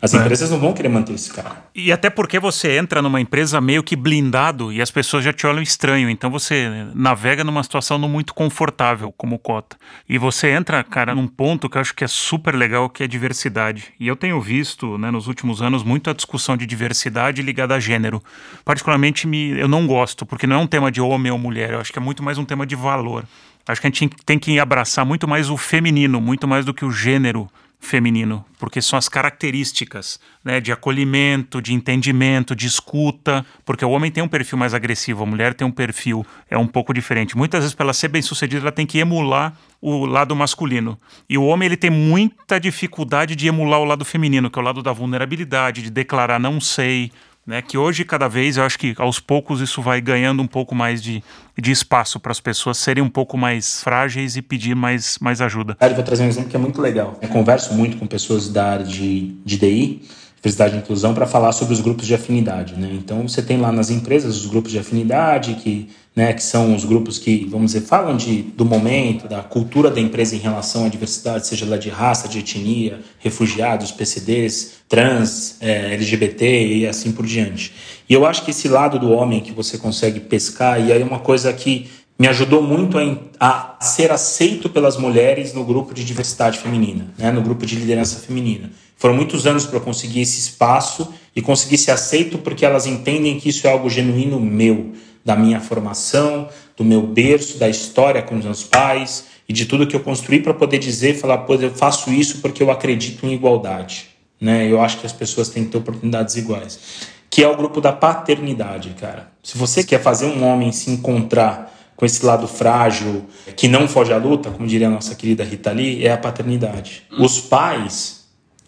[0.00, 0.18] As é.
[0.18, 1.64] empresas não vão querer manter esse cara.
[1.74, 5.44] E até porque você entra numa empresa meio que blindado e as pessoas já te
[5.44, 6.08] olham estranho.
[6.08, 9.76] Então você navega numa situação não muito confortável como cota.
[10.08, 13.08] E você entra, cara, num ponto que eu acho que é super legal, que é
[13.08, 13.92] diversidade.
[13.98, 18.22] E eu tenho visto, né, nos últimos anos, muita discussão de diversidade ligada a gênero.
[18.64, 21.72] Particularmente, me, eu não gosto, porque não é um tema de homem ou mulher.
[21.72, 23.24] Eu acho que é muito mais um tema de valor.
[23.68, 26.84] Acho que a gente tem que abraçar muito mais o feminino, muito mais do que
[26.84, 27.48] o gênero
[27.80, 34.10] feminino, porque são as características né, de acolhimento, de entendimento, de escuta, porque o homem
[34.10, 37.36] tem um perfil mais agressivo, a mulher tem um perfil é um pouco diferente.
[37.36, 40.98] Muitas vezes, para ela ser bem sucedida, ela tem que emular o lado masculino.
[41.28, 44.64] E o homem ele tem muita dificuldade de emular o lado feminino, que é o
[44.64, 47.12] lado da vulnerabilidade, de declarar não sei,
[47.48, 50.74] né, que hoje, cada vez, eu acho que aos poucos isso vai ganhando um pouco
[50.74, 51.24] mais de,
[51.56, 55.74] de espaço para as pessoas serem um pouco mais frágeis e pedir mais, mais ajuda.
[55.80, 57.18] Eu vou trazer um exemplo que é muito legal.
[57.22, 60.02] Eu converso muito com pessoas da área de, de DI
[60.36, 62.74] diversidade e inclusão para falar sobre os grupos de afinidade.
[62.74, 62.90] Né?
[62.92, 65.88] Então você tem lá nas empresas os grupos de afinidade, que,
[66.18, 70.00] né, que são os grupos que, vamos dizer, falam de, do momento, da cultura da
[70.00, 75.94] empresa em relação à diversidade, seja lá de raça, de etnia, refugiados, PCDs, trans, é,
[75.94, 77.72] LGBT e assim por diante.
[78.08, 81.04] E eu acho que esse lado do homem que você consegue pescar, e aí é
[81.04, 81.86] uma coisa que
[82.18, 82.98] me ajudou muito
[83.38, 87.76] a, a ser aceito pelas mulheres no grupo de diversidade feminina, né, no grupo de
[87.76, 88.72] liderança feminina.
[88.96, 93.38] Foram muitos anos para eu conseguir esse espaço e conseguir ser aceito porque elas entendem
[93.38, 94.94] que isso é algo genuíno meu,
[95.28, 99.86] da minha formação, do meu berço, da história com os meus pais e de tudo
[99.86, 103.34] que eu construí para poder dizer, falar, pô, eu faço isso porque eu acredito em
[103.34, 104.06] igualdade.
[104.40, 104.66] Né?
[104.66, 106.80] Eu acho que as pessoas têm que ter oportunidades iguais.
[107.28, 109.30] Que é o grupo da paternidade, cara.
[109.42, 114.14] Se você quer fazer um homem se encontrar com esse lado frágil, que não foge
[114.14, 117.02] à luta, como diria a nossa querida Rita Lee, é a paternidade.
[117.18, 118.17] Os pais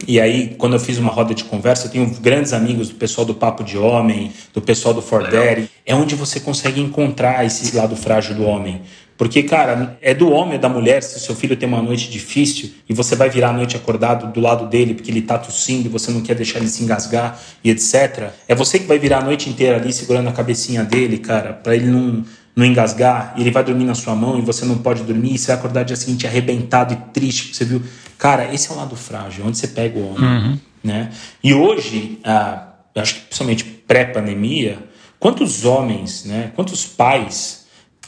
[0.06, 3.24] e aí, quando eu fiz uma roda de conversa, eu tenho grandes amigos do pessoal
[3.24, 5.68] do Papo de Homem, do pessoal do For Daddy.
[5.84, 8.82] É onde você consegue encontrar esse lado frágil do homem.
[9.20, 12.10] Porque, cara, é do homem ou da mulher, se o seu filho tem uma noite
[12.10, 15.86] difícil e você vai virar a noite acordado do lado dele porque ele tá tossindo
[15.86, 18.30] e você não quer deixar ele se engasgar e etc.
[18.48, 21.76] É você que vai virar a noite inteira ali segurando a cabecinha dele, cara, para
[21.76, 22.24] ele não,
[22.54, 25.38] não engasgar, e ele vai dormir na sua mão e você não pode dormir, e
[25.38, 27.82] você vai acordar dia seguinte arrebentado e triste, você viu
[28.20, 30.22] Cara, esse é o lado frágil, onde você pega o homem.
[30.22, 30.58] Uhum.
[30.84, 31.10] Né?
[31.42, 34.78] E hoje, ah, acho que principalmente pré-pandemia,
[35.18, 37.59] quantos homens, né, quantos pais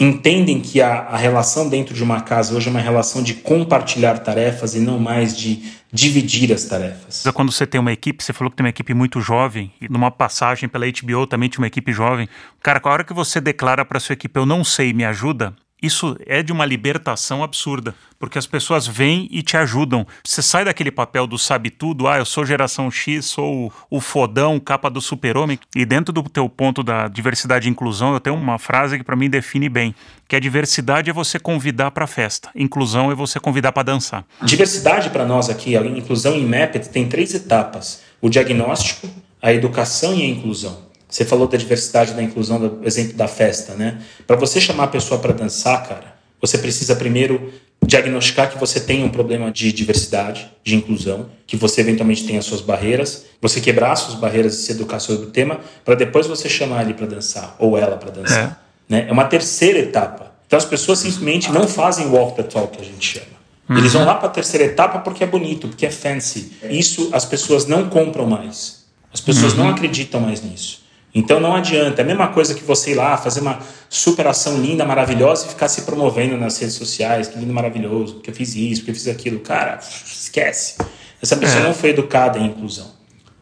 [0.04, 4.18] entendem que a, a relação dentro de uma casa hoje é uma relação de compartilhar
[4.18, 7.24] tarefas e não mais de dividir as tarefas.
[7.34, 10.10] Quando você tem uma equipe, você falou que tem uma equipe muito jovem, e numa
[10.10, 12.28] passagem pela HBO também tinha uma equipe jovem.
[12.62, 16.16] Cara, a hora que você declara para sua equipe, eu não sei, me ajuda, isso
[16.26, 20.06] é de uma libertação absurda, porque as pessoas vêm e te ajudam.
[20.24, 24.60] Você sai daquele papel do sabe tudo, ah, eu sou geração X, sou o fodão,
[24.60, 25.58] capa do super-homem.
[25.74, 29.16] E dentro do teu ponto da diversidade e inclusão, eu tenho uma frase que para
[29.16, 29.92] mim define bem,
[30.28, 34.24] que a diversidade é você convidar para festa, inclusão é você convidar para dançar.
[34.40, 39.08] Diversidade para nós aqui, a inclusão em MEPET tem três etapas: o diagnóstico,
[39.42, 40.91] a educação e a inclusão.
[41.12, 44.00] Você falou da diversidade, da inclusão, do exemplo da festa, né?
[44.26, 47.52] Para você chamar a pessoa para dançar, cara, você precisa primeiro
[47.86, 52.46] diagnosticar que você tem um problema de diversidade, de inclusão, que você eventualmente tem as
[52.46, 56.26] suas barreiras, você quebrar as suas barreiras e se educar sobre o tema, para depois
[56.26, 58.64] você chamar ele para dançar ou ela para dançar.
[58.88, 58.92] É.
[58.92, 59.06] Né?
[59.06, 60.32] é uma terceira etapa.
[60.46, 63.26] Então as pessoas simplesmente não fazem walk the talk, que a gente chama.
[63.68, 63.76] Uhum.
[63.76, 66.52] Eles vão lá para a terceira etapa porque é bonito, porque é fancy.
[66.70, 68.86] Isso as pessoas não compram mais.
[69.12, 69.64] As pessoas uhum.
[69.64, 70.81] não acreditam mais nisso.
[71.14, 73.58] Então não adianta, é a mesma coisa que você ir lá fazer uma
[73.88, 78.34] superação linda, maravilhosa e ficar se promovendo nas redes sociais, que lindo, maravilhoso, porque eu
[78.34, 79.40] fiz isso, porque eu fiz aquilo.
[79.40, 80.76] Cara, esquece.
[81.20, 81.64] Essa pessoa é.
[81.64, 82.90] não foi educada em inclusão.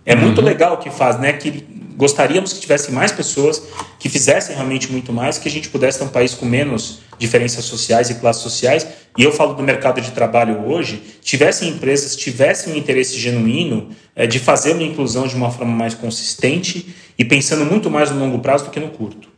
[0.05, 0.23] É uhum.
[0.23, 1.33] muito legal o que faz, né?
[1.33, 1.65] Que
[1.97, 3.63] gostaríamos que tivesse mais pessoas
[3.99, 7.67] que fizessem realmente muito mais, que a gente pudesse ter um país com menos diferenças
[7.67, 8.87] sociais e classes sociais.
[9.19, 14.27] E eu falo do mercado de trabalho hoje, tivessem empresas, tivessem um interesse genuíno é,
[14.27, 18.39] de fazer uma inclusão de uma forma mais consistente e pensando muito mais no longo
[18.39, 19.29] prazo do que no curto.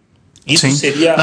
[0.47, 1.17] Isso Sim, seria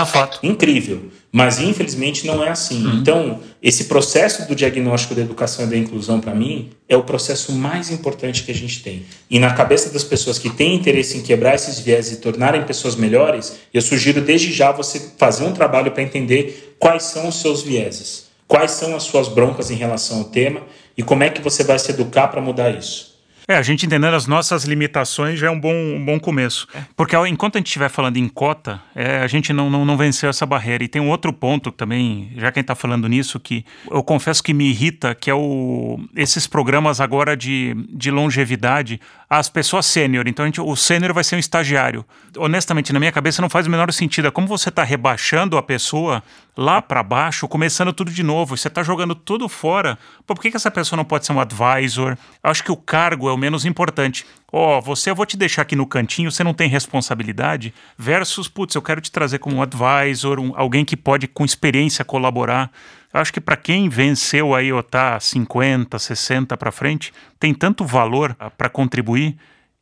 [0.43, 2.86] incrível, mas infelizmente não é assim.
[2.86, 2.95] Uhum.
[2.97, 7.53] Então, esse processo do diagnóstico da educação e da inclusão, para mim, é o processo
[7.53, 9.05] mais importante que a gente tem.
[9.30, 12.95] E na cabeça das pessoas que têm interesse em quebrar esses viés e tornarem pessoas
[12.95, 17.62] melhores, eu sugiro desde já você fazer um trabalho para entender quais são os seus
[17.62, 20.62] vieses, quais são as suas broncas em relação ao tema
[20.97, 23.18] e como é que você vai se educar para mudar isso.
[23.50, 26.68] É, a gente entendendo as nossas limitações já é um bom, um bom começo.
[26.72, 26.84] É.
[26.95, 30.30] Porque enquanto a gente estiver falando em cota, é, a gente não, não, não venceu
[30.30, 30.84] essa barreira.
[30.84, 34.54] E tem um outro ponto também, já quem está falando nisso, que eu confesso que
[34.54, 40.28] me irrita, que é o, esses programas agora de, de longevidade, as pessoas sênior.
[40.28, 42.06] Então gente, o sênior vai ser um estagiário.
[42.38, 44.28] Honestamente, na minha cabeça não faz o menor sentido.
[44.28, 46.22] É como você está rebaixando a pessoa
[46.56, 48.58] lá para baixo, começando tudo de novo.
[48.58, 49.97] Você está jogando tudo fora.
[50.28, 52.18] Pô, por que, que essa pessoa não pode ser um advisor?
[52.43, 54.26] Eu acho que o cargo é o menos importante.
[54.52, 58.48] Ó, oh, você eu vou te deixar aqui no cantinho, você não tem responsabilidade, versus,
[58.48, 62.72] putz, eu quero te trazer como um advisor, um, alguém que pode com experiência colaborar.
[63.14, 67.84] Eu acho que para quem venceu aí ou tá 50, 60 para frente, tem tanto
[67.86, 69.36] valor ah, para contribuir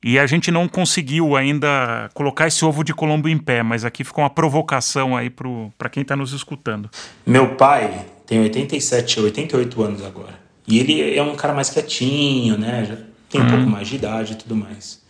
[0.03, 4.03] e a gente não conseguiu ainda colocar esse ovo de Colombo em pé, mas aqui
[4.03, 6.89] ficou uma provocação aí para quem está nos escutando.
[7.25, 10.39] Meu pai tem 87, 88 anos agora.
[10.67, 13.05] E ele é um cara mais quietinho, né?
[13.29, 13.49] Tem um uhum.
[13.49, 15.01] pouco mais de idade e tudo mais.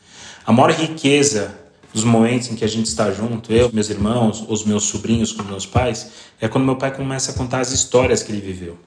[0.45, 1.55] A maior riqueza
[1.93, 5.43] dos momentos em que a gente está junto, eu, meus irmãos, os meus sobrinhos com
[5.43, 8.77] meus pais, é quando meu pai começa a contar as histórias que ele viveu.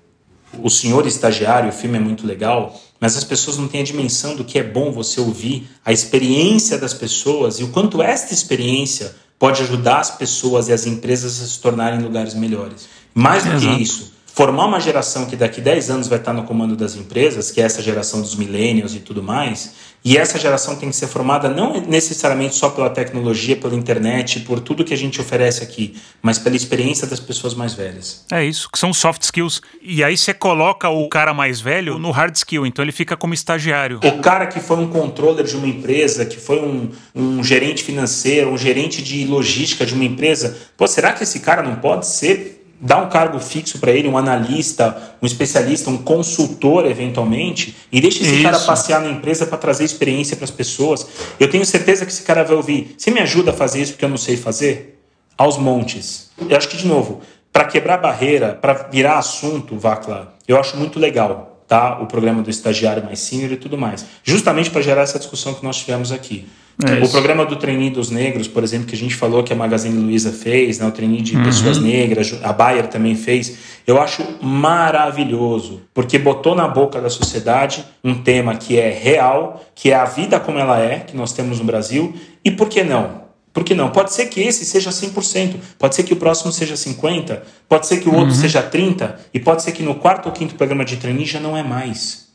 [0.62, 4.34] O Senhor Estagiário, o filme é muito legal, mas as pessoas não têm a dimensão
[4.34, 9.14] do que é bom você ouvir a experiência das pessoas e o quanto esta experiência
[9.38, 12.88] pode ajudar as pessoas e as empresas a se tornarem lugares melhores.
[13.14, 13.76] Mais do Exato.
[13.76, 17.50] que isso, formar uma geração que daqui 10 anos vai estar no comando das empresas,
[17.50, 21.08] que é essa geração dos millennials e tudo mais, e essa geração tem que ser
[21.08, 25.94] formada não necessariamente só pela tecnologia, pela internet, por tudo que a gente oferece aqui,
[26.22, 28.24] mas pela experiência das pessoas mais velhas.
[28.32, 29.60] É isso, que são soft skills.
[29.82, 33.34] E aí você coloca o cara mais velho no hard skill, então ele fica como
[33.34, 34.00] estagiário.
[34.02, 38.48] O cara que foi um controller de uma empresa, que foi um, um gerente financeiro,
[38.48, 42.59] um gerente de logística de uma empresa, pô, será que esse cara não pode ser
[42.80, 48.22] dá um cargo fixo para ele, um analista, um especialista, um consultor eventualmente, e deixa
[48.22, 48.42] esse Isso.
[48.42, 51.06] cara passear na empresa para trazer experiência para as pessoas.
[51.38, 54.04] Eu tenho certeza que esse cara vai ouvir: "Você me ajuda a fazer isso porque
[54.04, 54.98] eu não sei fazer?"
[55.36, 56.30] Aos montes.
[56.48, 57.22] Eu acho que de novo,
[57.52, 61.98] para quebrar barreira, para virar assunto, Vacla, eu acho muito legal, tá?
[62.00, 65.64] O programa do estagiário mais sênior e tudo mais, justamente para gerar essa discussão que
[65.64, 66.46] nós tivemos aqui.
[66.86, 69.56] É o programa do trainee dos negros, por exemplo, que a gente falou que a
[69.56, 71.44] Magazine Luiza fez, né, o trainee de uhum.
[71.44, 77.84] pessoas negras, a Bayer também fez, eu acho maravilhoso, porque botou na boca da sociedade
[78.02, 81.58] um tema que é real, que é a vida como ela é, que nós temos
[81.58, 82.14] no Brasil,
[82.44, 83.20] e por que não?
[83.52, 83.90] Por que não?
[83.90, 88.00] Pode ser que esse seja 100%, pode ser que o próximo seja 50%, pode ser
[88.00, 88.40] que o outro uhum.
[88.40, 91.56] seja 30%, e pode ser que no quarto ou quinto programa de trainee já não
[91.56, 92.28] é mais.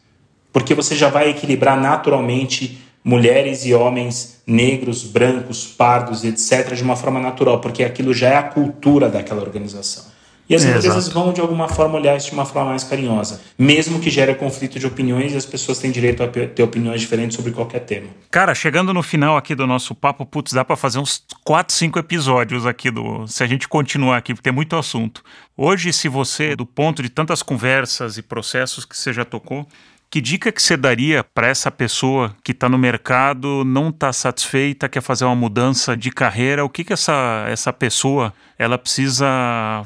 [0.52, 6.96] Porque você já vai equilibrar naturalmente mulheres e homens negros, brancos, pardos, etc., de uma
[6.96, 10.16] forma natural, porque aquilo já é a cultura daquela organização.
[10.48, 11.14] E as é, empresas exato.
[11.14, 13.42] vão, de alguma forma, olhar isso de uma forma mais carinhosa.
[13.58, 17.36] Mesmo que gere conflito de opiniões e as pessoas têm direito a ter opiniões diferentes
[17.36, 18.08] sobre qualquer tema.
[18.30, 21.98] Cara, chegando no final aqui do nosso papo, putz, dá para fazer uns 4, 5
[21.98, 23.26] episódios aqui do.
[23.28, 25.24] Se a gente continuar aqui, porque tem muito assunto.
[25.58, 29.68] Hoje, se você, do ponto de tantas conversas e processos que você já tocou,
[30.10, 34.88] que dica que você daria para essa pessoa que está no mercado, não está satisfeita,
[34.88, 36.64] quer fazer uma mudança de carreira?
[36.64, 39.26] O que, que essa, essa pessoa ela precisa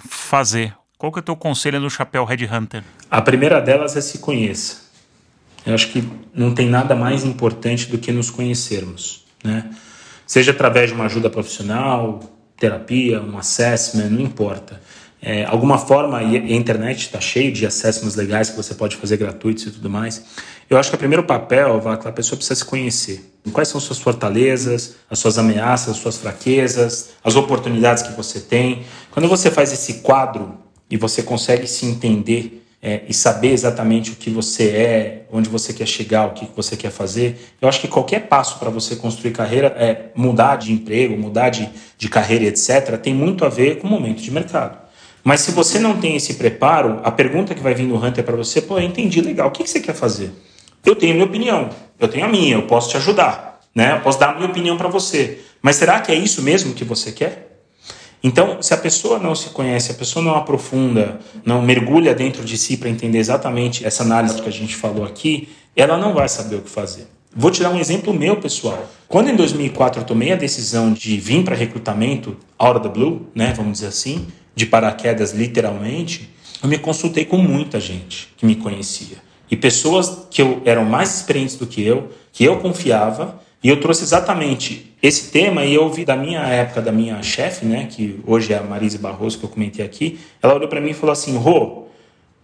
[0.08, 0.74] fazer?
[0.98, 2.84] Qual que é o teu conselho no chapéu Red Hunter?
[3.10, 4.90] A primeira delas é se conheça.
[5.66, 9.70] Eu acho que não tem nada mais importante do que nos conhecermos, né?
[10.26, 12.20] Seja através de uma ajuda profissional,
[12.56, 14.80] terapia, um assessment, não importa
[15.22, 19.18] é, alguma forma, e a internet está cheio de acessos legais que você pode fazer
[19.18, 20.24] gratuitos e tudo mais.
[20.70, 23.34] Eu acho que o primeiro papel, a pessoa precisa se conhecer.
[23.52, 28.84] Quais são suas fortalezas, as suas ameaças, as suas fraquezas, as oportunidades que você tem.
[29.12, 30.58] Quando você faz esse quadro
[30.90, 35.74] e você consegue se entender é, e saber exatamente o que você é, onde você
[35.74, 39.32] quer chegar, o que você quer fazer, eu acho que qualquer passo para você construir
[39.32, 43.88] carreira, é, mudar de emprego, mudar de, de carreira, etc., tem muito a ver com
[43.88, 44.89] o momento de mercado.
[45.30, 48.36] Mas se você não tem esse preparo, a pergunta que vai vir no Hunter para
[48.36, 50.32] você, pô, eu entendi, legal, o que, que você quer fazer?
[50.84, 51.70] Eu tenho minha opinião,
[52.00, 53.98] eu tenho a minha, eu posso te ajudar, né?
[53.98, 55.38] Eu posso dar a minha opinião para você.
[55.62, 57.62] Mas será que é isso mesmo que você quer?
[58.24, 62.58] Então, se a pessoa não se conhece, a pessoa não aprofunda, não mergulha dentro de
[62.58, 66.56] si para entender exatamente essa análise que a gente falou aqui, ela não vai saber
[66.56, 67.08] o que fazer.
[67.36, 68.90] Vou te dar um exemplo meu, pessoal.
[69.08, 73.28] Quando em 2004 eu tomei a decisão de vir para recrutamento out of the blue,
[73.36, 74.26] né, vamos dizer assim,
[74.60, 76.30] de paraquedas, literalmente,
[76.62, 79.18] eu me consultei com muita gente que me conhecia.
[79.50, 83.80] E pessoas que eu, eram mais experientes do que eu, que eu confiava, e eu
[83.80, 88.20] trouxe exatamente esse tema e eu ouvi da minha época, da minha chefe, né, que
[88.28, 91.14] hoje é a Marise Barroso, que eu comentei aqui, ela olhou para mim e falou
[91.14, 91.88] assim, Rô, o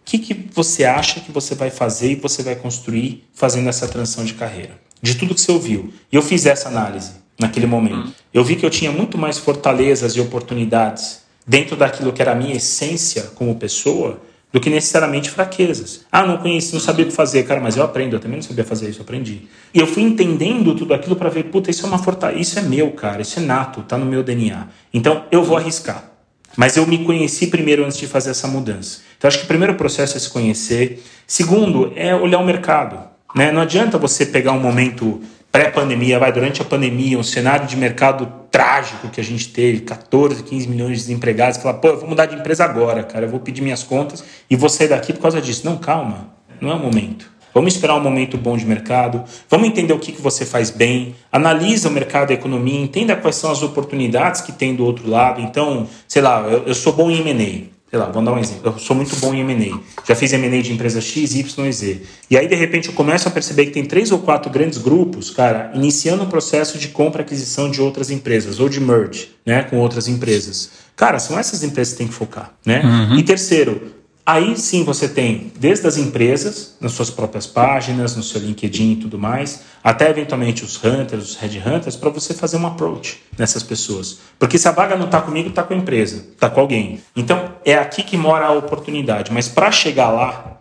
[0.06, 4.24] que, que você acha que você vai fazer e você vai construir fazendo essa transição
[4.24, 4.86] de carreira?
[5.02, 5.94] de tudo que você ouviu.
[6.12, 8.14] E eu fiz essa análise naquele momento.
[8.34, 12.36] Eu vi que eu tinha muito mais fortalezas e oportunidades dentro daquilo que era a
[12.36, 14.22] minha essência como pessoa
[14.52, 16.06] do que necessariamente fraquezas.
[16.10, 18.44] Ah, não conheci, não sabia o que fazer, cara, mas eu aprendo, eu também não
[18.44, 19.50] sabia fazer isso, eu aprendi.
[19.74, 22.62] E eu fui entendendo tudo aquilo para ver, puta, isso é uma fortaleza, isso é
[22.62, 24.68] meu, cara, isso é nato, tá no meu DNA.
[24.94, 26.10] Então eu vou arriscar.
[26.56, 29.02] Mas eu me conheci primeiro antes de fazer essa mudança.
[29.18, 31.04] Então acho que o primeiro processo é se conhecer.
[31.28, 32.98] Segundo, é olhar o mercado.
[33.36, 33.52] Né?
[33.52, 35.22] Não adianta você pegar um momento
[35.52, 40.42] pré-pandemia, vai durante a pandemia, um cenário de mercado trágico que a gente teve, 14,
[40.42, 43.42] 15 milhões de desempregados, falar, pô, eu vou mudar de empresa agora, cara, eu vou
[43.42, 45.66] pedir minhas contas e vou sair daqui por causa disso.
[45.66, 46.30] Não, calma,
[46.62, 47.30] não é o momento.
[47.54, 51.16] Vamos esperar um momento bom de mercado, vamos entender o que, que você faz bem,
[51.30, 55.10] analisa o mercado e a economia, entenda quais são as oportunidades que tem do outro
[55.10, 55.42] lado.
[55.42, 58.72] Então, sei lá, eu, eu sou bom em M&A, sei lá, vamos dar um exemplo.
[58.72, 59.80] Eu sou muito bom em M&A.
[60.06, 62.02] Já fiz M&A de empresas X, Y e Z.
[62.30, 65.30] E aí, de repente, eu começo a perceber que tem três ou quatro grandes grupos,
[65.30, 69.64] cara, iniciando um processo de compra e aquisição de outras empresas, ou de merge, né,
[69.64, 70.72] com outras empresas.
[70.96, 72.82] Cara, são essas empresas que tem que focar, né?
[72.84, 73.20] Uhum.
[73.20, 73.95] E terceiro,
[74.26, 78.96] Aí sim você tem desde as empresas, nas suas próprias páginas, no seu LinkedIn e
[78.96, 84.18] tudo mais, até eventualmente os hunters, os headhunters, para você fazer um approach nessas pessoas.
[84.40, 87.04] Porque se a vaga não está comigo, está com a empresa, está com alguém.
[87.16, 89.32] Então é aqui que mora a oportunidade.
[89.32, 90.58] Mas para chegar lá,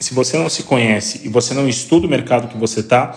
[0.00, 3.14] se você não se conhece e você não estuda o mercado que você está,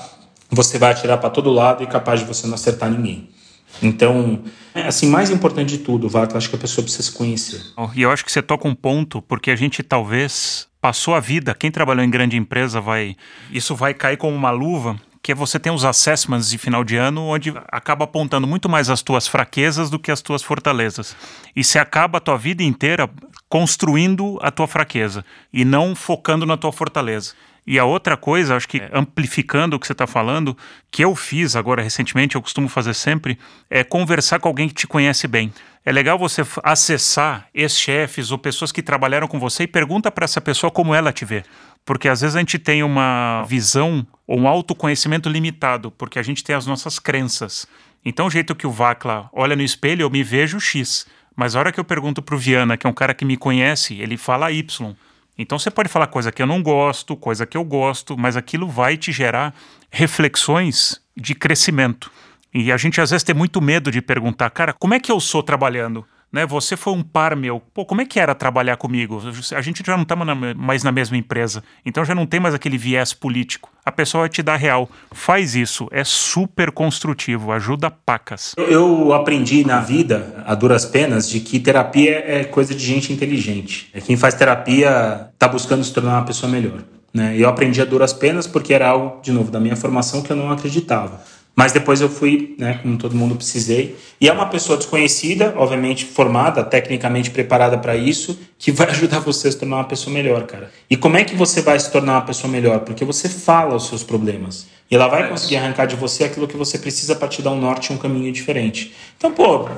[0.51, 3.32] você vai atirar para todo lado e é capaz de você não acertar ninguém.
[3.81, 4.43] Então,
[4.73, 7.61] é, assim, mais importante de tudo, Vato, acho que a pessoa precisa se conhecer.
[7.95, 11.55] E eu acho que você toca um ponto, porque a gente talvez passou a vida,
[11.55, 13.15] quem trabalhou em grande empresa vai.
[13.51, 16.97] Isso vai cair como uma luva, que é você tem os assessments de final de
[16.97, 21.15] ano, onde acaba apontando muito mais as tuas fraquezas do que as tuas fortalezas.
[21.55, 23.09] E você acaba a tua vida inteira
[23.47, 27.33] construindo a tua fraqueza e não focando na tua fortaleza.
[27.65, 30.57] E a outra coisa, acho que amplificando o que você está falando,
[30.91, 33.39] que eu fiz agora recentemente, eu costumo fazer sempre,
[33.69, 35.53] é conversar com alguém que te conhece bem.
[35.85, 40.41] É legal você acessar ex-chefes ou pessoas que trabalharam com você e pergunta para essa
[40.41, 41.43] pessoa como ela te vê.
[41.85, 46.43] Porque às vezes a gente tem uma visão ou um autoconhecimento limitado, porque a gente
[46.43, 47.67] tem as nossas crenças.
[48.05, 51.05] Então, o jeito que o Vacla olha no espelho, eu me vejo X.
[51.35, 53.37] Mas a hora que eu pergunto para o Viana, que é um cara que me
[53.37, 54.95] conhece, ele fala Y.
[55.37, 58.67] Então você pode falar coisa que eu não gosto, coisa que eu gosto, mas aquilo
[58.67, 59.53] vai te gerar
[59.89, 62.11] reflexões de crescimento.
[62.53, 65.19] E a gente às vezes tem muito medo de perguntar, cara, como é que eu
[65.19, 66.05] sou trabalhando?
[66.33, 66.47] Né?
[66.47, 67.61] Você foi um par meu.
[67.73, 69.21] Pô, como é que era trabalhar comigo?
[69.55, 72.77] A gente já não está mais na mesma empresa, então já não tem mais aquele
[72.77, 73.71] viés político.
[73.85, 74.89] A pessoa vai te dar real.
[75.11, 78.55] Faz isso, é super construtivo, ajuda pacas.
[78.57, 83.89] Eu aprendi na vida, a duras penas, de que terapia é coisa de gente inteligente.
[83.93, 86.79] É quem faz terapia está buscando se tornar uma pessoa melhor.
[87.13, 87.35] Né?
[87.37, 90.35] Eu aprendi a duras penas porque era algo, de novo, da minha formação que eu
[90.35, 91.21] não acreditava.
[91.55, 93.95] Mas depois eu fui, né, como todo mundo precisei.
[94.19, 99.47] E é uma pessoa desconhecida, obviamente formada, tecnicamente preparada para isso, que vai ajudar você
[99.49, 100.71] a se tornar uma pessoa melhor, cara.
[100.89, 102.79] E como é que você vai se tornar uma pessoa melhor?
[102.79, 104.67] Porque você fala os seus problemas.
[104.89, 107.59] E ela vai conseguir arrancar de você aquilo que você precisa para te dar um
[107.59, 108.93] norte e um caminho diferente.
[109.15, 109.69] Então, pô,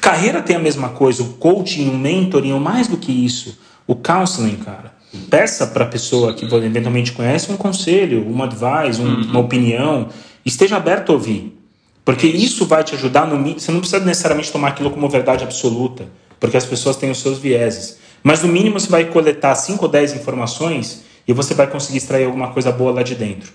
[0.00, 3.94] carreira tem a mesma coisa, o coaching, o mentoring, ou mais do que isso, o
[3.94, 4.98] counseling, cara.
[5.28, 9.22] Peça para a pessoa que eventualmente conhece um conselho, uma advice, um, uhum.
[9.22, 10.08] uma opinião
[10.44, 11.56] esteja aberto a ouvir.
[12.04, 16.08] Porque isso vai te ajudar no Você não precisa necessariamente tomar aquilo como verdade absoluta,
[16.38, 17.98] porque as pessoas têm os seus vieses.
[18.22, 22.24] Mas no mínimo você vai coletar 5 ou 10 informações e você vai conseguir extrair
[22.24, 23.52] alguma coisa boa lá de dentro.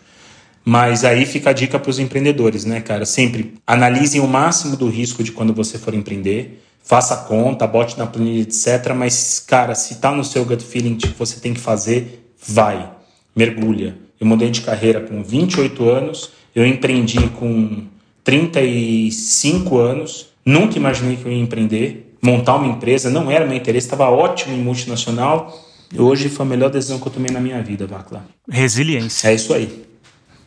[0.64, 3.06] Mas aí fica a dica para os empreendedores, né, cara?
[3.06, 6.64] Sempre analisem o máximo do risco de quando você for empreender.
[6.84, 8.94] Faça conta, bote na planilha, etc.
[8.96, 12.90] Mas, cara, se tá no seu gut feeling que você tem que fazer, vai.
[13.36, 13.98] Mergulha.
[14.20, 17.84] Eu mudei de carreira com 28 anos eu empreendi com
[18.24, 23.86] 35 anos, nunca imaginei que eu ia empreender, montar uma empresa, não era meu interesse,
[23.86, 25.54] estava ótimo em multinacional.
[25.96, 28.26] Hoje foi a melhor decisão que eu tomei na minha vida, Vacla.
[28.50, 29.30] Resiliência.
[29.30, 29.86] É isso aí.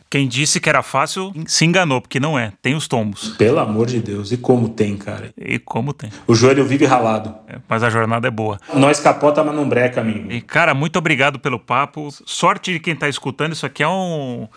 [0.09, 2.51] Quem disse que era fácil se enganou, porque não é.
[2.63, 3.35] Tem os tombos.
[3.37, 4.31] Pelo amor de Deus.
[4.31, 5.31] E como tem, cara?
[5.37, 6.09] E como tem.
[6.25, 7.35] O joelho vive ralado.
[7.47, 8.59] É, mas a jornada é boa.
[8.73, 10.31] Nós capota, mas não breca, amigo.
[10.31, 12.09] E, cara, muito obrigado pelo papo.
[12.25, 13.53] Sorte de quem está escutando.
[13.53, 14.47] Isso aqui é um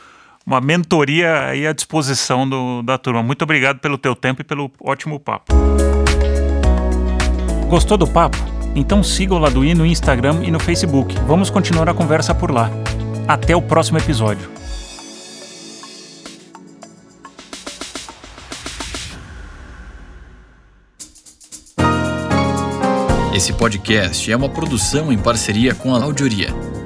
[0.46, 3.22] uma mentoria aí à disposição do, da turma.
[3.22, 5.54] Muito obrigado pelo teu tempo e pelo ótimo papo.
[7.68, 8.36] Gostou do papo?
[8.74, 11.14] Então siga o Laduí no Instagram e no Facebook.
[11.26, 12.70] Vamos continuar a conversa por lá.
[13.26, 14.50] Até o próximo episódio.
[23.34, 26.81] Esse podcast é uma produção em parceria com a Audioria